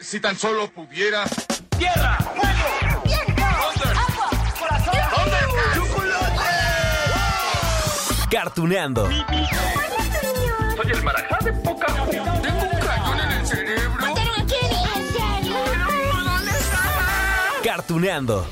Si 0.00 0.20
tan 0.20 0.36
solo 0.36 0.70
pudiera. 0.70 1.24
¡Tierra! 1.76 2.16
¡Fuego! 2.18 3.02
¡Viento! 3.04 3.42
¡Agua! 3.44 4.30
¡Corazón! 4.58 4.94
¡Chocolate! 5.74 6.44
Cartuneando. 8.30 9.08
Soy 9.08 10.90
el 10.92 11.02
marajá 11.02 11.38
de 11.44 11.52
poca 11.52 11.86
Tengo 11.86 12.62
un 12.62 12.80
cañón 12.80 13.20
en 13.20 13.32
el 13.32 13.46
cerebro. 13.46 14.00
¿Mataron 14.00 14.40
a 14.40 14.46
Kenny? 14.46 14.82
¿En 14.96 15.06
serio? 15.12 15.56
¿Dónde 16.24 16.50
está? 16.52 16.80
Cartuneando. 17.64 18.46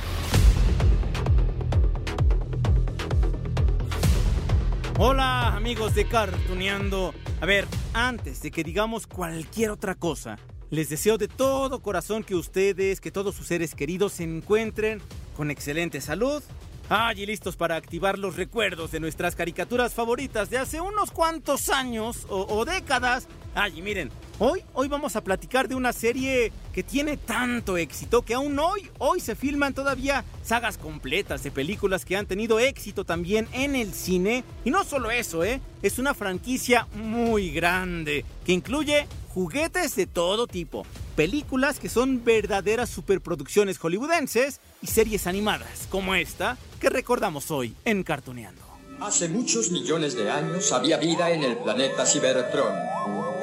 Hola 4.99 5.55
amigos 5.55 5.95
de 5.95 6.09
Cartuneando. 6.09 7.15
A 7.41 7.47
ver, 7.47 7.69
antes 7.95 8.43
de 8.43 8.51
que 8.51 8.65
digamos 8.65 9.07
cualquier 9.07 9.71
otra 9.71 9.95
cosa, 9.95 10.39
les 10.71 10.89
deseo 10.89 11.19
de 11.19 11.29
todo 11.29 11.81
corazón 11.81 12.25
que 12.25 12.35
ustedes, 12.35 13.01
que 13.01 13.11
todos 13.11 13.35
sus 13.35 13.47
seres 13.47 13.75
queridos 13.75 14.15
se 14.15 14.25
encuentren 14.25 15.01
con 15.37 15.51
excelente 15.51 16.01
salud. 16.01 16.43
Ah, 16.89 17.13
y 17.17 17.27
listos 17.27 17.57
para 17.57 17.75
activar 17.75 18.17
los 18.17 18.37
recuerdos 18.37 18.93
de 18.93 19.01
nuestras 19.01 19.35
caricaturas 19.35 19.93
favoritas 19.93 20.51
de 20.51 20.59
hace 20.59 20.81
unos 20.81 21.11
cuantos 21.11 21.69
años 21.69 22.27
o, 22.29 22.65
décadas. 22.65 23.27
Ay, 23.57 23.81
y 23.81 23.83
miren, 23.83 24.09
hoy, 24.39 24.63
hoy 24.73 24.87
vamos 24.87 25.17
a 25.17 25.25
platicar 25.25 25.67
de 25.67 25.75
una 25.75 25.93
serie 25.93 26.53
que 26.73 26.85
tiene 26.85 27.17
tanto 27.17 27.77
éxito 27.77 28.23
que 28.23 28.35
aún 28.35 28.57
hoy, 28.61 28.89
hoy 28.99 29.19
se 29.19 29.35
filman 29.35 29.75
todavía 29.75 30.25
sagas 30.45 30.79
completas 30.79 31.43
de 31.43 31.51
películas 31.51 32.05
que 32.05 32.17
han 32.17 32.27
tenido 32.27 32.61
éxito 32.61 33.05
también 33.05 33.49
en 33.53 33.75
el 33.75 33.93
cine. 33.93 34.45
Y 34.65 34.71
no 34.71 34.85
solo 34.85 35.11
eso, 35.11 35.43
¿eh? 35.43 35.61
Es 35.83 35.99
una 35.99 36.15
franquicia 36.15 36.87
muy 36.95 37.51
grande 37.51 38.25
que 38.45 38.53
incluye 38.53 39.09
juguetes 39.37 39.95
de 39.97 40.07
todo 40.07 40.47
tipo, 40.47 40.87
películas 41.15 41.79
que 41.79 41.91
son 41.91 42.25
verdaderas 42.25 42.89
superproducciones 42.89 43.77
hollywoodenses 43.77 44.61
y 44.81 44.87
series 44.87 45.27
animadas 45.27 45.89
como 45.91 46.15
esta 46.15 46.57
que 46.81 46.89
recordamos 46.89 47.51
hoy 47.51 47.77
en 47.85 48.03
Cartuneando. 48.03 48.63
Hace 48.99 49.29
muchos 49.29 49.71
millones 49.71 50.17
de 50.17 50.31
años 50.31 50.73
había 50.73 50.97
vida 50.97 51.29
en 51.33 51.43
el 51.43 51.59
planeta 51.59 52.07
Cybertron, 52.07 52.73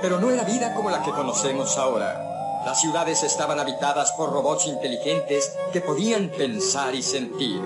pero 0.02 0.20
no 0.20 0.32
era 0.32 0.44
vida 0.44 0.74
como 0.74 0.90
la 0.90 1.04
que 1.04 1.12
conocemos 1.12 1.78
ahora. 1.78 2.64
Las 2.66 2.82
ciudades 2.82 3.22
estaban 3.22 3.60
habitadas 3.60 4.14
por 4.14 4.34
robots 4.34 4.66
inteligentes 4.66 5.54
que 5.72 5.82
podían 5.82 6.30
pensar 6.30 6.96
y 6.96 7.04
sentir. 7.04 7.62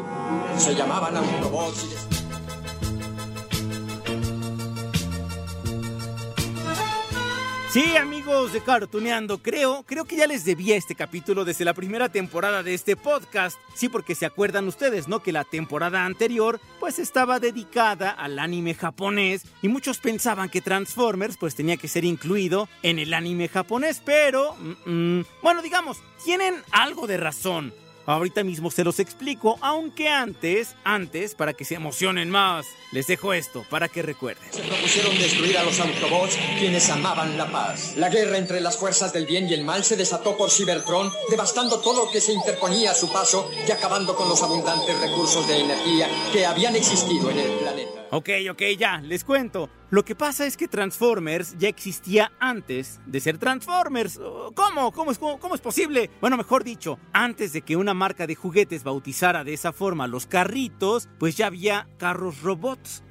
Se 0.57 0.75
llamaban 0.75 1.15
Autobots 1.15 1.85
y... 1.85 2.06
Sí, 7.77 7.95
amigos 7.95 8.53
de 8.53 8.61
Cartuneando, 8.61 9.37
creo, 9.37 9.83
creo 9.83 10.05
que 10.05 10.15
ya 10.15 10.25
les 10.25 10.43
debía 10.45 10.75
este 10.75 10.95
capítulo 10.95 11.45
desde 11.45 11.63
la 11.63 11.75
primera 11.75 12.09
temporada 12.09 12.63
de 12.63 12.73
este 12.73 12.95
podcast. 12.95 13.55
Sí, 13.75 13.87
porque 13.87 14.15
se 14.15 14.25
acuerdan 14.25 14.67
ustedes, 14.67 15.07
¿no? 15.07 15.21
Que 15.21 15.31
la 15.31 15.43
temporada 15.43 16.03
anterior, 16.03 16.59
pues 16.79 16.97
estaba 16.97 17.39
dedicada 17.39 18.09
al 18.09 18.39
anime 18.39 18.73
japonés 18.73 19.43
y 19.61 19.67
muchos 19.67 19.99
pensaban 19.99 20.49
que 20.49 20.59
Transformers, 20.59 21.37
pues 21.37 21.53
tenía 21.53 21.77
que 21.77 21.87
ser 21.87 22.03
incluido 22.03 22.67
en 22.81 22.97
el 22.97 23.13
anime 23.13 23.47
japonés, 23.47 24.01
pero, 24.03 24.55
mm, 24.55 25.19
mm, 25.19 25.25
bueno, 25.43 25.61
digamos, 25.61 25.99
tienen 26.25 26.55
algo 26.71 27.05
de 27.05 27.17
razón. 27.17 27.75
Ahorita 28.07 28.41
mismo 28.45 28.71
se 28.71 28.85
los 28.85 29.01
explico, 29.01 29.57
aunque 29.59 30.07
antes, 30.07 30.75
antes, 30.85 31.35
para 31.35 31.51
que 31.51 31.65
se 31.65 31.75
emocionen 31.75 32.29
más, 32.29 32.65
les 32.93 33.05
dejo 33.05 33.33
esto 33.33 33.65
para 33.69 33.89
que 33.89 34.01
recuerden. 34.01 34.47
Se 34.49 34.61
propusieron 34.61 35.17
destruir 35.17 35.57
a 35.57 35.63
los 35.63 35.77
Autobots, 35.81 36.37
quienes 36.57 36.89
amaban 36.89 37.37
la 37.37 37.51
paz. 37.51 37.97
La 37.97 38.07
guerra 38.07 38.37
entre 38.37 38.61
las 38.61 38.77
fuerzas 38.77 39.11
del 39.11 39.25
bien 39.25 39.49
y 39.49 39.53
el 39.53 39.65
mal 39.65 39.83
se 39.83 39.97
desató 39.97 40.37
por 40.37 40.49
Cybertron, 40.49 41.11
devastando 41.29 41.81
todo 41.81 42.05
lo 42.05 42.11
que 42.11 42.21
se 42.21 42.31
interponía 42.31 42.91
a 42.91 42.95
su 42.95 43.11
paso 43.11 43.51
y 43.67 43.71
acabando 43.71 44.15
con 44.15 44.29
los 44.29 44.41
abundantes 44.41 44.97
recursos 45.01 45.45
de 45.45 45.59
energía 45.59 46.07
que 46.31 46.45
habían 46.45 46.77
existido 46.77 47.29
en 47.29 47.39
el 47.39 47.51
planeta. 47.59 47.96
Ok, 48.09 48.29
ok, 48.49 48.61
ya, 48.77 49.01
les 49.01 49.25
cuento. 49.25 49.69
Lo 49.89 50.05
que 50.05 50.15
pasa 50.15 50.45
es 50.45 50.55
que 50.55 50.69
Transformers 50.69 51.57
ya 51.57 51.67
existía 51.67 52.31
antes 52.39 53.01
de 53.05 53.19
ser 53.19 53.37
Transformers. 53.37 54.17
Oh, 54.17 54.53
¿Cómo? 54.55 54.93
¿Cómo 54.93 55.11
es, 55.11 55.19
cómo, 55.19 55.55
es 55.55 55.61
posible? 55.61 56.09
Bueno, 56.21 56.37
mejor 56.37 56.63
dicho, 56.63 56.99
antes 57.11 57.51
de 57.51 57.63
que 57.63 57.75
una 57.75 57.93
marca 57.93 58.25
de 58.25 58.35
juguetes 58.35 58.83
bautizara 58.83 59.43
de 59.43 59.53
esa 59.53 59.73
forma 59.73 60.07
los 60.07 60.25
carritos, 60.25 61.09
pues 61.19 61.35
ya 61.35 61.47
había 61.47 61.89
carros 61.97 62.41
robots. 62.41 63.03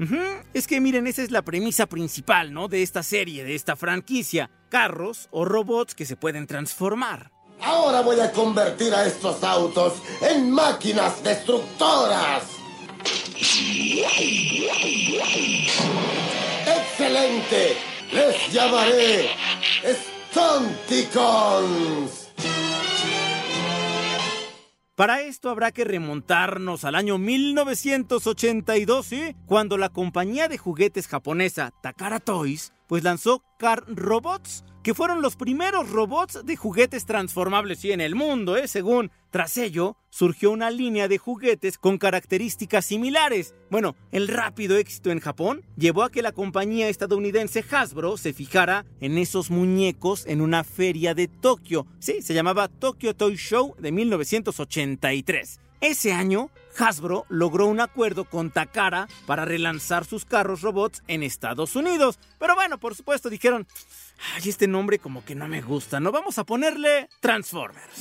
Es 0.55 0.67
que 0.67 0.81
miren, 0.81 1.07
esa 1.07 1.23
es 1.23 1.31
la 1.31 1.43
premisa 1.43 1.87
principal, 1.87 2.55
¿no? 2.55 2.69
De 2.69 2.83
esta 2.83 3.03
serie, 3.03 3.45
de 3.45 3.55
esta 3.55 3.77
franquicia. 3.77 4.51
Carros 4.71 5.29
o 5.31 5.45
robots 5.45 5.95
que 5.95 6.07
se 6.07 6.17
pueden 6.17 6.47
transformar. 6.47 7.31
Ahora 7.63 8.01
voy 8.01 8.21
a 8.21 8.33
convertir 8.33 8.95
a 8.95 9.07
estos 9.07 9.43
autos 9.45 9.95
en 10.23 10.51
máquinas 10.51 11.23
destructoras. 11.23 12.66
¡Excelente! 16.67 17.77
Les 18.13 18.53
llamaré 18.53 19.31
Stunticons. 20.33 22.27
Para 24.97 25.21
esto 25.21 25.51
habrá 25.51 25.73
que 25.73 25.85
remontarnos 25.85 26.85
al 26.85 26.95
año 26.95 27.19
1982, 27.19 29.07
¿sí? 29.07 29.37
Cuando 29.45 29.77
la 29.77 29.91
compañía 29.91 30.49
de 30.49 30.57
juguetes 30.57 31.07
japonesa 31.07 31.75
Takara 31.83 32.19
Toys 32.19 32.73
pues 32.87 33.05
lanzó 33.05 33.43
Car 33.59 33.85
Robots, 33.87 34.65
que 34.83 34.95
fueron 34.95 35.21
los 35.21 35.35
primeros 35.35 35.91
robots 35.91 36.47
de 36.47 36.55
juguetes 36.55 37.07
transformables 37.07 37.81
sí, 37.81 37.91
en 37.91 38.01
el 38.01 38.15
mundo, 38.15 38.57
¿eh? 38.57 38.69
Según 38.69 39.11
tras 39.31 39.57
ello 39.57 39.97
surgió 40.11 40.53
una 40.53 40.71
línea 40.71 41.09
de 41.09 41.19
juguetes 41.19 41.77
con 41.77 41.99
características 41.99 42.85
similares. 42.85 43.55
Bueno, 43.69 43.97
el 44.13 44.29
rápido 44.29 44.77
éxito 44.77 45.11
en 45.11 45.19
Japón 45.19 45.65
llevó 45.77 46.05
a 46.05 46.11
que 46.11 46.23
la 46.23 46.31
compañía 46.33 46.89
estadounidense 46.89 47.65
Hasbro 47.69 48.17
se 48.17 48.33
fijara 48.33 48.87
en 49.01 49.19
esos 49.19 49.51
muñecos 49.51 50.25
en 50.27 50.41
una 50.41 50.63
feria 50.63 51.15
de 51.15 51.27
Tokio. 51.27 51.87
Sí, 51.99 52.23
se 52.23 52.35
llamaba 52.35 52.69
Tokyo 52.69 53.15
Toy 53.15 53.37
Show 53.37 53.75
de 53.79 53.91
1983. 53.91 55.61
Ese 55.81 56.13
año, 56.13 56.51
Hasbro 56.79 57.27
logró 57.29 57.67
un 57.67 57.81
acuerdo 57.81 58.25
con 58.25 58.51
Takara 58.51 59.09
para 59.27 59.45
relanzar 59.45 60.05
sus 60.05 60.25
carros 60.25 60.63
robots 60.63 61.03
en 61.09 61.23
Estados 61.23 61.77
Unidos. 61.77 62.19
Pero 62.39 62.55
bueno, 62.55 62.79
por 62.79 62.95
supuesto 62.95 63.29
dijeron, 63.31 63.67
ay, 64.35 64.49
este 64.49 64.67
nombre 64.69 64.99
como 64.99 65.25
que 65.25 65.35
no 65.35 65.49
me 65.49 65.63
gusta, 65.63 66.01
¿no? 66.01 66.13
Vamos 66.13 66.39
a 66.39 66.45
ponerle 66.45 67.09
Transformers. 67.21 67.99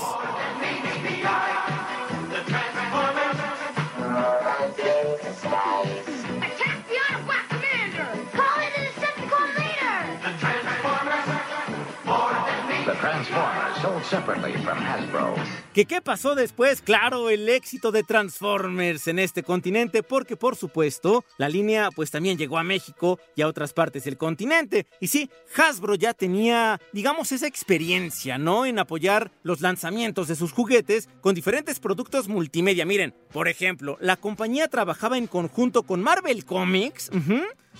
Transformers, 13.26 13.82
sold 13.82 14.04
separately 14.04 14.54
from 14.64 14.78
Hasbro. 14.78 15.36
¿Que 15.74 15.86
qué 15.86 16.02
pasó 16.02 16.36
después? 16.36 16.82
Claro, 16.82 17.30
el 17.30 17.50
éxito 17.50 17.92
de 17.92 18.04
Transformers 18.04 19.08
en 19.08 19.20
este 19.20 19.44
continente, 19.44 20.04
porque 20.04 20.38
por 20.38 20.56
supuesto, 20.56 21.26
la 21.38 21.50
línea 21.50 21.90
pues 21.96 22.12
también 22.12 22.38
llegó 22.38 22.58
a 22.58 22.64
México 22.64 23.20
y 23.36 23.42
a 23.42 23.48
otras 23.48 23.74
partes 23.74 24.04
del 24.04 24.18
continente. 24.18 24.86
Y 25.00 25.08
sí, 25.08 25.30
Hasbro 25.58 25.96
ya 25.96 26.14
tenía, 26.14 26.80
digamos, 26.94 27.32
esa 27.32 27.48
experiencia, 27.48 28.38
¿no? 28.38 28.66
En 28.66 28.80
apoyar 28.80 29.32
los 29.44 29.62
lanzamientos 29.62 30.28
de 30.28 30.36
sus 30.36 30.52
juguetes 30.52 31.10
con 31.22 31.36
diferentes 31.36 31.80
productos 31.80 32.28
multimedia. 32.28 32.86
Miren, 32.86 33.14
por 33.32 33.48
ejemplo, 33.48 33.98
la 34.00 34.18
compañía 34.18 34.68
trabajaba 34.68 35.18
en 35.18 35.28
conjunto 35.28 35.84
con 35.84 36.02
Marvel 36.02 36.46
Comics, 36.46 37.10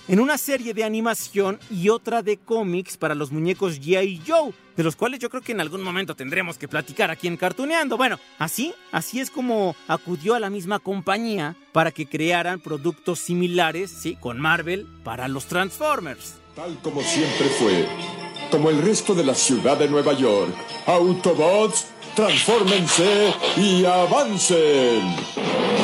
en 0.08 0.20
una 0.20 0.38
serie 0.38 0.74
de 0.74 0.84
animación 0.84 1.58
y 1.70 1.88
otra 1.88 2.22
de 2.22 2.36
cómics 2.36 2.96
para 2.96 3.14
los 3.14 3.32
muñecos 3.32 3.80
G.I. 3.80 4.22
Joe, 4.26 4.52
de 4.76 4.84
los 4.84 4.96
cuales 4.96 5.20
yo 5.20 5.30
creo 5.30 5.42
que 5.42 5.52
en 5.52 5.60
algún 5.60 5.82
momento 5.82 6.14
tendremos 6.14 6.58
que 6.58 6.68
platicar 6.68 7.10
aquí 7.10 7.26
en 7.26 7.36
Cartuneando. 7.36 7.96
Bueno, 7.96 8.18
así, 8.38 8.74
así 8.92 9.20
es 9.20 9.30
como 9.30 9.74
acudió 9.88 10.34
a 10.34 10.40
la 10.40 10.50
misma 10.50 10.78
compañía 10.78 11.56
para 11.72 11.90
que 11.90 12.06
crearan 12.06 12.60
productos 12.60 13.18
similares, 13.18 13.90
sí, 13.90 14.16
con 14.16 14.38
Marvel 14.40 14.86
para 15.04 15.28
los 15.28 15.46
Transformers. 15.46 16.34
Tal 16.54 16.78
como 16.82 17.02
siempre 17.02 17.48
fue, 17.58 17.86
como 18.50 18.70
el 18.70 18.80
resto 18.80 19.14
de 19.14 19.24
la 19.24 19.34
ciudad 19.34 19.76
de 19.76 19.88
Nueva 19.88 20.14
York, 20.14 20.54
Autobots, 20.86 21.86
transfórmense 22.14 23.34
y 23.58 23.84
avancen. 23.84 25.75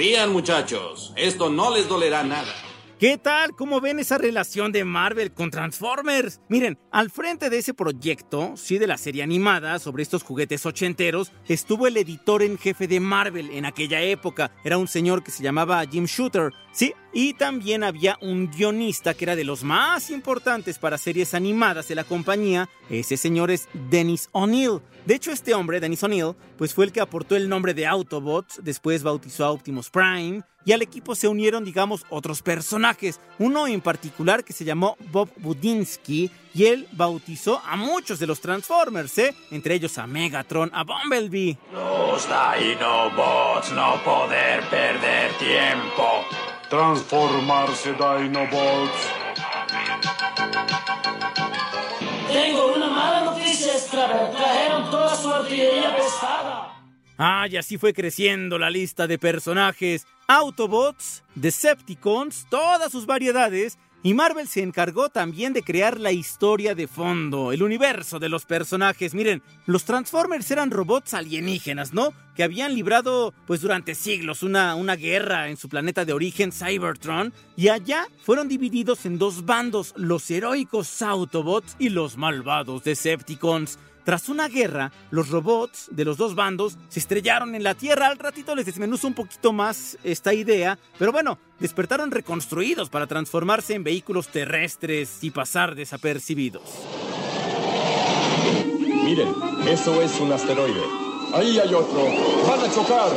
Sonrían, 0.00 0.32
muchachos. 0.32 1.12
Esto 1.14 1.50
no 1.50 1.76
les 1.76 1.86
dolerá 1.86 2.22
nada. 2.22 2.54
¿Qué 2.98 3.18
tal? 3.18 3.54
¿Cómo 3.54 3.82
ven 3.82 3.98
esa 3.98 4.16
relación 4.16 4.72
de 4.72 4.82
Marvel 4.82 5.32
con 5.34 5.50
Transformers? 5.50 6.40
Miren, 6.48 6.78
al 6.90 7.10
frente 7.10 7.50
de 7.50 7.58
ese 7.58 7.74
proyecto, 7.74 8.54
sí, 8.56 8.78
de 8.78 8.86
la 8.86 8.96
serie 8.96 9.22
animada 9.22 9.78
sobre 9.78 10.02
estos 10.02 10.22
juguetes 10.22 10.64
ochenteros, 10.64 11.32
estuvo 11.48 11.86
el 11.86 11.98
editor 11.98 12.42
en 12.42 12.56
jefe 12.56 12.88
de 12.88 12.98
Marvel 12.98 13.50
en 13.50 13.66
aquella 13.66 14.00
época. 14.00 14.52
Era 14.64 14.78
un 14.78 14.88
señor 14.88 15.22
que 15.22 15.30
se 15.30 15.42
llamaba 15.42 15.84
Jim 15.84 16.06
Shooter. 16.06 16.50
Sí, 16.72 16.94
y 17.12 17.34
también 17.34 17.82
había 17.82 18.16
un 18.20 18.48
guionista 18.48 19.14
que 19.14 19.24
era 19.24 19.34
de 19.34 19.44
los 19.44 19.64
más 19.64 20.10
importantes 20.10 20.78
para 20.78 20.98
series 20.98 21.34
animadas 21.34 21.88
de 21.88 21.96
la 21.96 22.04
compañía. 22.04 22.68
Ese 22.88 23.16
señor 23.16 23.50
es 23.50 23.68
Dennis 23.90 24.28
O'Neill. 24.32 24.80
De 25.04 25.14
hecho, 25.14 25.32
este 25.32 25.54
hombre, 25.54 25.80
Dennis 25.80 26.04
O'Neill, 26.04 26.36
pues 26.56 26.72
fue 26.72 26.84
el 26.84 26.92
que 26.92 27.00
aportó 27.00 27.34
el 27.34 27.48
nombre 27.48 27.74
de 27.74 27.86
Autobots, 27.86 28.60
después 28.62 29.02
bautizó 29.02 29.46
a 29.46 29.50
Optimus 29.50 29.90
Prime, 29.90 30.42
y 30.64 30.72
al 30.72 30.82
equipo 30.82 31.14
se 31.14 31.26
unieron, 31.26 31.64
digamos, 31.64 32.04
otros 32.10 32.42
personajes. 32.42 33.18
Uno 33.38 33.66
en 33.66 33.80
particular 33.80 34.44
que 34.44 34.52
se 34.52 34.64
llamó 34.64 34.96
Bob 35.10 35.30
Budinsky, 35.38 36.30
y 36.54 36.66
él 36.66 36.86
bautizó 36.92 37.60
a 37.64 37.76
muchos 37.76 38.18
de 38.18 38.26
los 38.26 38.40
Transformers, 38.40 39.16
¿eh? 39.18 39.34
Entre 39.50 39.74
ellos 39.74 39.96
a 39.98 40.06
Megatron, 40.06 40.70
a 40.74 40.84
Bumblebee. 40.84 41.58
Los 41.72 42.28
Dinobots, 42.28 43.72
no 43.72 44.02
poder 44.04 44.62
perder 44.68 45.32
tiempo. 45.38 46.24
Transformarse 46.70 47.92
Dinobots. 47.94 49.00
Tengo 52.32 52.74
una 52.76 52.88
mala 52.88 53.24
noticia, 53.24 53.76
Straver. 53.76 54.30
Trajeron 54.30 54.88
toda 54.88 55.16
su 55.16 55.32
artillería 55.32 55.96
pesada. 55.96 56.80
Ah, 57.18 57.48
y 57.50 57.56
así 57.56 57.76
fue 57.76 57.92
creciendo 57.92 58.56
la 58.56 58.70
lista 58.70 59.08
de 59.08 59.18
personajes. 59.18 60.06
Autobots, 60.28 61.24
Decepticons, 61.34 62.46
todas 62.48 62.92
sus 62.92 63.04
variedades, 63.04 63.76
y 64.02 64.14
Marvel 64.14 64.48
se 64.48 64.62
encargó 64.62 65.10
también 65.10 65.52
de 65.52 65.62
crear 65.62 66.00
la 66.00 66.12
historia 66.12 66.74
de 66.74 66.86
fondo, 66.86 67.52
el 67.52 67.62
universo 67.62 68.18
de 68.18 68.28
los 68.28 68.46
personajes. 68.46 69.14
Miren, 69.14 69.42
los 69.66 69.84
Transformers 69.84 70.50
eran 70.50 70.70
robots 70.70 71.12
alienígenas, 71.12 71.92
¿no? 71.92 72.14
Que 72.34 72.42
habían 72.42 72.74
librado, 72.74 73.34
pues 73.46 73.60
durante 73.60 73.94
siglos, 73.94 74.42
una, 74.42 74.74
una 74.74 74.96
guerra 74.96 75.48
en 75.48 75.56
su 75.58 75.68
planeta 75.68 76.04
de 76.04 76.14
origen, 76.14 76.52
Cybertron, 76.52 77.34
y 77.56 77.68
allá 77.68 78.06
fueron 78.22 78.48
divididos 78.48 79.04
en 79.04 79.18
dos 79.18 79.44
bandos, 79.44 79.92
los 79.96 80.30
heroicos 80.30 81.02
Autobots 81.02 81.76
y 81.78 81.90
los 81.90 82.16
malvados 82.16 82.84
Decepticons. 82.84 83.78
Tras 84.04 84.28
una 84.28 84.48
guerra, 84.48 84.92
los 85.10 85.28
robots 85.28 85.88
de 85.90 86.04
los 86.04 86.16
dos 86.16 86.34
bandos 86.34 86.78
se 86.88 87.00
estrellaron 87.00 87.54
en 87.54 87.62
la 87.62 87.74
Tierra. 87.74 88.06
Al 88.06 88.18
ratito 88.18 88.54
les 88.54 88.66
desmenuzo 88.66 89.06
un 89.06 89.14
poquito 89.14 89.52
más 89.52 89.98
esta 90.02 90.32
idea, 90.32 90.78
pero 90.98 91.12
bueno, 91.12 91.38
despertaron 91.58 92.10
reconstruidos 92.10 92.88
para 92.88 93.06
transformarse 93.06 93.74
en 93.74 93.84
vehículos 93.84 94.28
terrestres 94.28 95.22
y 95.22 95.30
pasar 95.30 95.74
desapercibidos. 95.74 96.62
Miren, 99.04 99.34
eso 99.66 100.00
es 100.02 100.18
un 100.20 100.32
asteroide. 100.32 100.82
Ahí 101.32 101.58
hay 101.58 101.74
otro. 101.74 102.04
¡Van 102.48 102.60
a 102.60 102.72
chocar! 102.72 103.10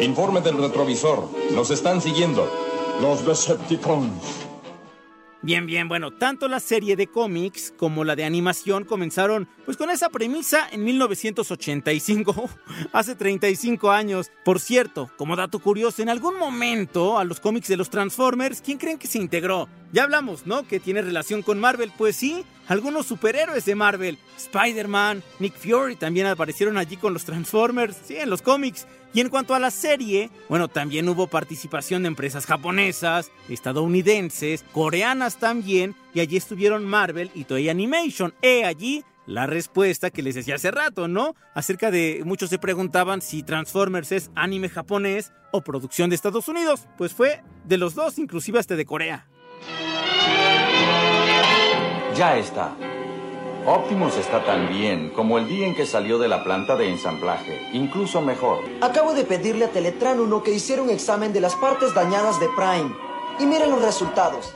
Informe 0.00 0.40
del 0.40 0.58
retrovisor. 0.58 1.28
Nos 1.52 1.70
están 1.70 2.00
siguiendo. 2.00 2.48
Los 3.00 3.24
Decepticons. 3.26 4.47
Bien, 5.40 5.66
bien, 5.66 5.86
bueno, 5.86 6.10
tanto 6.10 6.48
la 6.48 6.58
serie 6.58 6.96
de 6.96 7.06
cómics 7.06 7.72
como 7.76 8.02
la 8.02 8.16
de 8.16 8.24
animación 8.24 8.84
comenzaron 8.84 9.48
pues 9.64 9.76
con 9.76 9.88
esa 9.88 10.08
premisa 10.08 10.68
en 10.72 10.82
1985, 10.82 12.50
hace 12.92 13.14
35 13.14 13.92
años. 13.92 14.32
Por 14.44 14.58
cierto, 14.58 15.08
como 15.16 15.36
dato 15.36 15.60
curioso, 15.60 16.02
en 16.02 16.08
algún 16.08 16.36
momento 16.38 17.20
a 17.20 17.24
los 17.24 17.38
cómics 17.38 17.68
de 17.68 17.76
los 17.76 17.88
Transformers, 17.88 18.60
¿quién 18.60 18.78
creen 18.78 18.98
que 18.98 19.06
se 19.06 19.18
integró? 19.18 19.68
Ya 19.92 20.02
hablamos, 20.02 20.44
¿no? 20.44 20.66
Que 20.66 20.80
tiene 20.80 21.02
relación 21.02 21.42
con 21.42 21.60
Marvel, 21.60 21.92
pues 21.96 22.16
sí, 22.16 22.44
algunos 22.66 23.06
superhéroes 23.06 23.64
de 23.64 23.76
Marvel, 23.76 24.18
Spider-Man, 24.36 25.22
Nick 25.38 25.54
Fury 25.54 25.94
también 25.94 26.26
aparecieron 26.26 26.76
allí 26.76 26.96
con 26.96 27.14
los 27.14 27.24
Transformers, 27.24 27.96
sí, 28.04 28.16
en 28.16 28.28
los 28.28 28.42
cómics. 28.42 28.88
Y 29.14 29.20
en 29.20 29.30
cuanto 29.30 29.54
a 29.54 29.58
la 29.58 29.70
serie, 29.70 30.30
bueno, 30.48 30.68
también 30.68 31.08
hubo 31.08 31.26
participación 31.26 32.02
de 32.02 32.08
empresas 32.08 32.46
japonesas, 32.46 33.30
estadounidenses, 33.48 34.64
coreanas 34.72 35.38
también, 35.38 35.96
y 36.14 36.20
allí 36.20 36.36
estuvieron 36.36 36.84
Marvel 36.84 37.30
y 37.34 37.44
Toei 37.44 37.68
Animation. 37.68 38.34
He 38.42 38.64
allí 38.64 39.04
la 39.26 39.46
respuesta 39.46 40.10
que 40.10 40.22
les 40.22 40.34
decía 40.34 40.54
hace 40.54 40.70
rato, 40.70 41.06
¿no? 41.06 41.34
Acerca 41.54 41.90
de 41.90 42.22
muchos 42.24 42.50
se 42.50 42.58
preguntaban 42.58 43.20
si 43.20 43.42
Transformers 43.42 44.10
es 44.12 44.30
anime 44.34 44.68
japonés 44.68 45.32
o 45.52 45.60
producción 45.60 46.10
de 46.10 46.16
Estados 46.16 46.48
Unidos. 46.48 46.86
Pues 46.96 47.12
fue 47.12 47.42
de 47.64 47.76
los 47.76 47.94
dos, 47.94 48.18
inclusive 48.18 48.58
hasta 48.58 48.76
de 48.76 48.86
Corea. 48.86 49.26
Ya 52.16 52.38
está. 52.38 52.74
Optimus 53.70 54.16
está 54.16 54.42
tan 54.46 54.70
bien 54.70 55.10
como 55.10 55.36
el 55.36 55.46
día 55.46 55.66
en 55.66 55.74
que 55.74 55.84
salió 55.84 56.18
de 56.18 56.26
la 56.26 56.42
planta 56.42 56.74
de 56.74 56.88
ensamblaje, 56.88 57.60
incluso 57.74 58.22
mejor. 58.22 58.64
Acabo 58.80 59.12
de 59.12 59.24
pedirle 59.24 59.66
a 59.66 59.70
Teletran 59.70 60.20
uno 60.20 60.42
que 60.42 60.54
hiciera 60.54 60.80
un 60.80 60.88
examen 60.88 61.34
de 61.34 61.42
las 61.42 61.54
partes 61.54 61.92
dañadas 61.92 62.40
de 62.40 62.46
Prime. 62.56 62.96
Y 63.38 63.44
miren 63.44 63.70
los 63.70 63.82
resultados. 63.82 64.54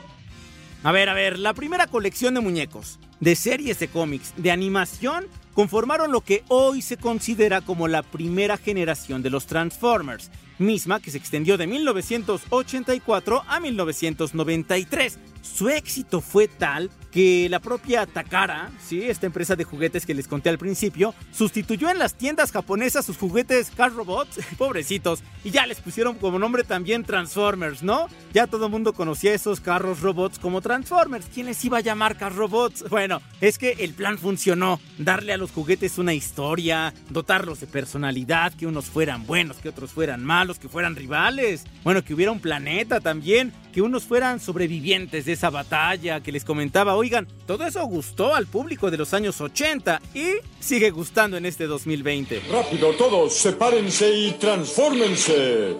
A 0.82 0.93
ver, 0.93 1.11
a 1.11 1.14
ver, 1.14 1.38
la 1.38 1.53
primera 1.53 1.88
colección 1.88 2.32
de 2.32 2.41
muñecos, 2.41 2.99
de 3.20 3.37
series 3.37 3.79
de 3.81 3.88
cómics, 3.88 4.32
de 4.38 4.50
animación, 4.50 5.26
conformaron 5.53 6.11
lo 6.11 6.23
que 6.23 6.43
hoy 6.49 6.81
se 6.81 6.97
considera 6.97 7.61
como 7.61 7.88
la 7.88 8.03
primera 8.03 8.56
generación 8.56 9.23
de 9.23 9.29
los 9.29 9.44
Transformers, 9.44 10.31
misma 10.56 11.00
que 11.00 11.11
se 11.11 11.19
extendió 11.19 11.59
de 11.59 11.67
1984 11.67 13.43
a 13.47 13.61
1993. 13.61 15.19
Su 15.43 15.69
éxito 15.69 16.23
fue 16.23 16.49
tal 16.49 16.91
que 17.12 17.49
la 17.50 17.61
propia 17.61 18.06
Takara, 18.06 18.70
¿sí? 18.85 19.03
esta 19.03 19.26
empresa 19.26 19.55
de 19.55 19.64
juguetes 19.64 20.06
que 20.06 20.14
les 20.14 20.26
conté 20.26 20.49
al 20.49 20.59
principio, 20.59 21.14
sustituyó 21.31 21.91
en 21.91 21.99
las 21.99 22.14
tiendas 22.14 22.50
japonesas 22.50 23.05
sus 23.05 23.19
juguetes 23.19 23.70
Car 23.70 23.93
Robots, 23.93 24.41
pobrecitos, 24.59 25.23
y 25.44 25.50
ya 25.50 25.67
les 25.67 25.81
pusieron 25.81 26.17
como 26.17 26.38
nombre 26.38 26.64
también 26.64 27.05
Transformers, 27.05 27.82
¿no? 27.82 28.09
Ya 28.32 28.47
todo 28.47 28.67
el 28.67 28.73
mundo 28.73 28.94
conocía 28.94 29.35
esos 29.35 29.61
carros 29.61 30.00
robots 30.00 30.38
como 30.38 30.62
Transformers. 30.62 31.26
¿Quién 31.32 31.47
les 31.47 31.62
iba 31.64 31.79
a 31.79 31.82
llamar 31.82 32.17
Car 32.17 32.35
Robots? 32.35 32.88
Bueno, 32.88 33.20
es 33.41 33.59
que 33.59 33.73
el 33.81 33.93
plan 33.93 34.17
funcionó. 34.17 34.81
Darle 34.99 35.32
a 35.32 35.37
los 35.37 35.50
juguetes 35.50 35.99
una 35.99 36.14
historia, 36.14 36.94
dotarlos 37.11 37.61
de 37.61 37.67
personalidad, 37.67 38.55
que 38.55 38.67
unos 38.67 38.87
fueran 38.87 39.26
buenos, 39.26 39.59
que 39.59 39.69
otros 39.69 39.93
fueran 39.93 40.25
malos, 40.25 40.59
que 40.59 40.69
fueran 40.69 40.97
rivales. 40.97 41.64
Bueno, 41.85 42.03
que 42.03 42.14
hubiera 42.14 42.32
un 42.32 42.41
planeta 42.41 43.00
también, 43.00 43.53
que 43.73 43.82
unos 43.82 44.05
fueran 44.05 44.41
sobrevivientes 44.41 45.26
de 45.26 45.32
esa 45.32 45.50
batalla 45.50 46.20
que 46.20 46.32
les 46.32 46.44
comentaba. 46.44 46.94
Oigan, 47.02 47.26
todo 47.49 47.66
eso 47.66 47.84
gustó 47.87 48.32
al 48.32 48.46
público 48.46 48.88
de 48.88 48.96
los 48.96 49.12
años 49.12 49.40
80 49.40 50.00
y 50.14 50.34
sigue 50.60 50.90
gustando 50.90 51.37
en 51.37 51.46
este 51.46 51.66
2020. 51.66 52.43
Rápido, 52.49 52.93
todos, 52.93 53.34
sepárense 53.34 54.08
y 54.14 54.31
transfórmense. 54.38 55.75